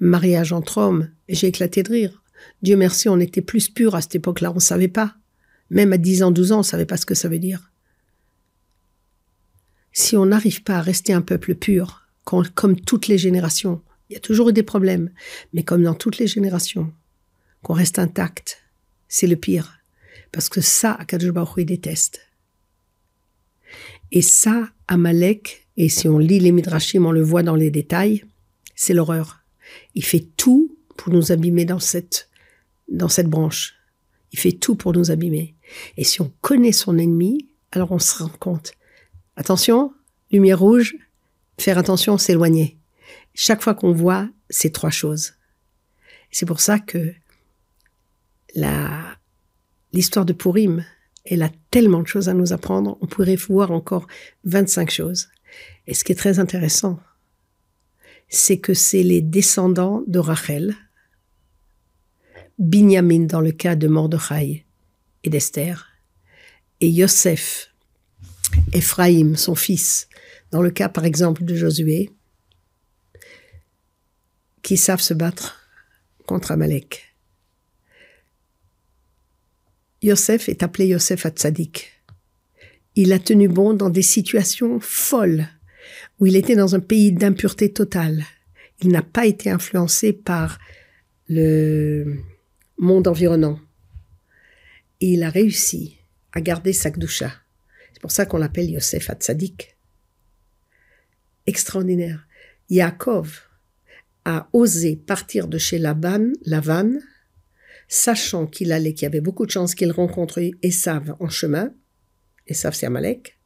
mariages 0.00 0.52
entre 0.52 0.78
hommes, 0.78 1.10
j'ai 1.28 1.48
éclaté 1.48 1.82
de 1.82 1.92
rire. 1.92 2.22
Dieu 2.62 2.76
merci, 2.76 3.08
on 3.08 3.20
était 3.20 3.42
plus 3.42 3.68
pur 3.68 3.94
à 3.94 4.00
cette 4.00 4.16
époque-là, 4.16 4.52
on 4.54 4.58
savait 4.58 4.88
pas. 4.88 5.14
Même 5.70 5.92
à 5.92 5.98
10 5.98 6.22
ans, 6.22 6.30
12 6.30 6.52
ans, 6.52 6.56
on 6.56 6.58
ne 6.58 6.64
savait 6.64 6.86
pas 6.86 6.96
ce 6.96 7.06
que 7.06 7.14
ça 7.14 7.28
veut 7.28 7.38
dire. 7.38 7.67
Si 9.98 10.16
on 10.16 10.26
n'arrive 10.26 10.62
pas 10.62 10.76
à 10.76 10.80
rester 10.80 11.12
un 11.12 11.22
peuple 11.22 11.56
pur, 11.56 12.06
comme 12.22 12.80
toutes 12.80 13.08
les 13.08 13.18
générations, 13.18 13.82
il 14.08 14.12
y 14.12 14.16
a 14.16 14.20
toujours 14.20 14.50
eu 14.50 14.52
des 14.52 14.62
problèmes, 14.62 15.10
mais 15.52 15.64
comme 15.64 15.82
dans 15.82 15.92
toutes 15.92 16.18
les 16.18 16.28
générations, 16.28 16.92
qu'on 17.62 17.72
reste 17.72 17.98
intact, 17.98 18.62
c'est 19.08 19.26
le 19.26 19.34
pire. 19.34 19.80
Parce 20.30 20.48
que 20.48 20.60
ça, 20.60 20.92
Akadosh 20.92 21.32
déteste. 21.64 22.20
Et 24.12 24.22
ça, 24.22 24.68
Amalek, 24.86 25.66
et 25.76 25.88
si 25.88 26.06
on 26.06 26.18
lit 26.18 26.38
les 26.38 26.52
Midrashim, 26.52 27.04
on 27.04 27.10
le 27.10 27.22
voit 27.22 27.42
dans 27.42 27.56
les 27.56 27.72
détails, 27.72 28.24
c'est 28.76 28.94
l'horreur. 28.94 29.40
Il 29.96 30.04
fait 30.04 30.28
tout 30.36 30.78
pour 30.96 31.12
nous 31.12 31.32
abîmer 31.32 31.64
dans 31.64 31.80
cette, 31.80 32.28
dans 32.88 33.08
cette 33.08 33.28
branche. 33.28 33.74
Il 34.30 34.38
fait 34.38 34.52
tout 34.52 34.76
pour 34.76 34.92
nous 34.92 35.10
abîmer. 35.10 35.56
Et 35.96 36.04
si 36.04 36.20
on 36.20 36.32
connaît 36.40 36.70
son 36.70 36.98
ennemi, 36.98 37.48
alors 37.72 37.90
on 37.90 37.98
se 37.98 38.22
rend 38.22 38.28
compte. 38.28 38.77
Attention, 39.38 39.94
lumière 40.32 40.58
rouge, 40.58 40.96
faire 41.58 41.78
attention, 41.78 42.18
s'éloigner. 42.18 42.76
Chaque 43.34 43.62
fois 43.62 43.72
qu'on 43.72 43.92
voit 43.92 44.28
ces 44.50 44.72
trois 44.72 44.90
choses. 44.90 45.34
C'est 46.32 46.44
pour 46.44 46.58
ça 46.58 46.80
que 46.80 47.14
l'histoire 49.92 50.24
de 50.24 50.32
Purim, 50.32 50.84
elle 51.24 51.42
a 51.42 51.50
tellement 51.70 52.02
de 52.02 52.08
choses 52.08 52.28
à 52.28 52.34
nous 52.34 52.52
apprendre. 52.52 52.98
On 53.00 53.06
pourrait 53.06 53.36
voir 53.36 53.70
encore 53.70 54.08
25 54.42 54.90
choses. 54.90 55.28
Et 55.86 55.94
ce 55.94 56.02
qui 56.02 56.10
est 56.10 56.16
très 56.16 56.40
intéressant, 56.40 56.98
c'est 58.28 58.58
que 58.58 58.74
c'est 58.74 59.04
les 59.04 59.20
descendants 59.20 60.02
de 60.08 60.18
Rachel, 60.18 60.74
Binyamin 62.58 63.26
dans 63.26 63.40
le 63.40 63.52
cas 63.52 63.76
de 63.76 63.86
Mordechai 63.86 64.66
et 65.22 65.30
d'Esther, 65.30 65.86
et 66.80 66.90
Yosef, 66.90 67.67
Ephraïm, 68.72 69.36
son 69.36 69.54
fils, 69.54 70.08
dans 70.50 70.62
le 70.62 70.70
cas 70.70 70.88
par 70.88 71.04
exemple 71.04 71.44
de 71.44 71.54
Josué, 71.54 72.10
qui 74.62 74.76
savent 74.76 75.00
se 75.00 75.14
battre 75.14 75.60
contre 76.26 76.52
Amalek. 76.52 77.14
Yosef 80.02 80.48
est 80.48 80.62
appelé 80.62 80.86
Yosef 80.88 81.26
Hatzadik. 81.26 81.92
Il 82.94 83.12
a 83.12 83.18
tenu 83.18 83.48
bon 83.48 83.74
dans 83.74 83.90
des 83.90 84.02
situations 84.02 84.78
folles, 84.80 85.48
où 86.18 86.26
il 86.26 86.36
était 86.36 86.56
dans 86.56 86.74
un 86.74 86.80
pays 86.80 87.12
d'impureté 87.12 87.72
totale. 87.72 88.24
Il 88.80 88.88
n'a 88.88 89.02
pas 89.02 89.26
été 89.26 89.50
influencé 89.50 90.12
par 90.12 90.58
le 91.28 92.18
monde 92.78 93.08
environnant. 93.08 93.58
Et 95.00 95.12
il 95.12 95.22
a 95.22 95.30
réussi 95.30 95.96
à 96.32 96.40
garder 96.40 96.72
sa. 96.72 96.90
C'est 97.98 98.02
pour 98.02 98.12
ça 98.12 98.26
qu'on 98.26 98.38
l'appelle 98.38 98.70
Yosef 98.70 99.10
Hatzadik. 99.10 99.76
Extraordinaire. 101.46 102.28
Yaakov 102.70 103.40
a 104.24 104.48
osé 104.52 104.94
partir 104.94 105.48
de 105.48 105.58
chez 105.58 105.80
Laban, 105.80 106.30
Lavan, 106.44 107.00
sachant 107.88 108.46
qu'il 108.46 108.70
allait, 108.70 108.94
qu'il 108.94 109.02
y 109.02 109.06
avait 109.06 109.20
beaucoup 109.20 109.46
de 109.46 109.50
chances 109.50 109.74
qu'il 109.74 109.90
rencontre 109.90 110.40
Esav 110.62 111.16
en 111.18 111.28
chemin. 111.28 111.74
Esav, 112.46 112.72
c'est 112.72 112.86
Amalek. 112.86 113.36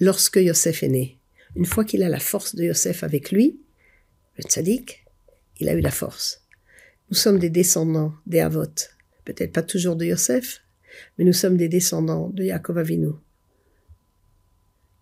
Lorsque 0.00 0.36
Yosef 0.36 0.82
est 0.82 0.88
né, 0.88 1.18
une 1.54 1.66
fois 1.66 1.84
qu'il 1.84 2.02
a 2.02 2.08
la 2.08 2.18
force 2.18 2.54
de 2.54 2.64
Yosef 2.64 3.04
avec 3.04 3.30
lui, 3.30 3.60
le 4.38 4.44
tzaddik, 4.44 5.04
il 5.60 5.68
a 5.68 5.74
eu 5.74 5.80
la 5.80 5.90
force. 5.90 6.46
Nous 7.10 7.16
sommes 7.18 7.38
des 7.38 7.50
descendants 7.50 8.14
des 8.24 8.40
Avot, 8.40 8.64
peut-être 9.26 9.52
pas 9.52 9.62
toujours 9.62 9.96
de 9.96 10.06
Yosef, 10.06 10.62
mais 11.18 11.24
nous 11.24 11.32
sommes 11.32 11.56
des 11.56 11.68
descendants 11.68 12.28
de 12.30 12.44
Yaakov 12.44 12.78
Avinu. 12.78 13.10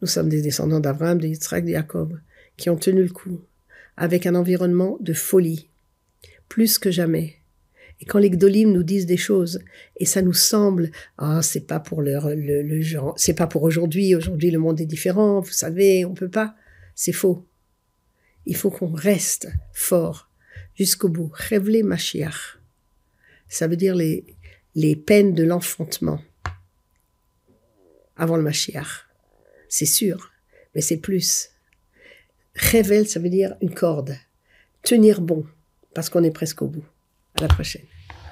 Nous 0.00 0.08
sommes 0.08 0.28
des 0.28 0.42
descendants 0.42 0.80
d'Abraham, 0.80 1.18
de 1.18 1.26
Yitzhak, 1.28 1.64
de 1.64 1.70
Jacob, 1.70 2.20
qui 2.56 2.68
ont 2.68 2.76
tenu 2.76 3.02
le 3.02 3.08
coup, 3.08 3.40
avec 3.96 4.26
un 4.26 4.34
environnement 4.34 4.98
de 5.00 5.12
folie, 5.12 5.68
plus 6.48 6.78
que 6.78 6.90
jamais. 6.90 7.36
Et 8.00 8.04
quand 8.04 8.18
les 8.18 8.30
Gdolim 8.30 8.72
nous 8.72 8.82
disent 8.82 9.06
des 9.06 9.16
choses, 9.16 9.60
et 9.96 10.04
ça 10.04 10.20
nous 10.20 10.34
semble, 10.34 10.90
ah, 11.16 11.40
c'est 11.42 11.66
pas 11.66 11.80
pour 11.80 12.02
le, 12.02 12.18
le, 12.34 12.62
le 12.62 12.80
genre, 12.82 13.14
c'est 13.16 13.34
pas 13.34 13.46
pour 13.46 13.62
aujourd'hui, 13.62 14.14
aujourd'hui 14.14 14.50
le 14.50 14.58
monde 14.58 14.80
est 14.80 14.86
différent, 14.86 15.40
vous 15.40 15.52
savez, 15.52 16.04
on 16.04 16.12
peut 16.14 16.28
pas. 16.28 16.54
C'est 16.94 17.12
faux. 17.12 17.46
Il 18.46 18.56
faut 18.56 18.70
qu'on 18.70 18.92
reste 18.92 19.48
fort 19.72 20.28
jusqu'au 20.74 21.08
bout. 21.08 21.30
Révéler 21.32 21.82
Mashiach. 21.82 22.58
Ça 23.48 23.68
veut 23.68 23.76
dire 23.76 23.94
les, 23.94 24.36
les 24.74 24.96
peines 24.96 25.34
de 25.34 25.44
l'enfantement 25.44 26.20
avant 28.16 28.36
le 28.36 28.42
Mashiach. 28.42 29.06
C'est 29.68 29.86
sûr, 29.86 30.32
mais 30.74 30.80
c'est 30.80 30.98
plus. 30.98 31.50
Révèle, 32.54 33.08
ça 33.08 33.20
veut 33.20 33.30
dire 33.30 33.56
une 33.60 33.74
corde. 33.74 34.16
Tenir 34.82 35.20
bon, 35.20 35.44
parce 35.94 36.10
qu'on 36.10 36.22
est 36.22 36.30
presque 36.30 36.62
au 36.62 36.68
bout. 36.68 36.84
À 37.36 37.42
la 37.42 37.48
prochaine. 37.48 37.86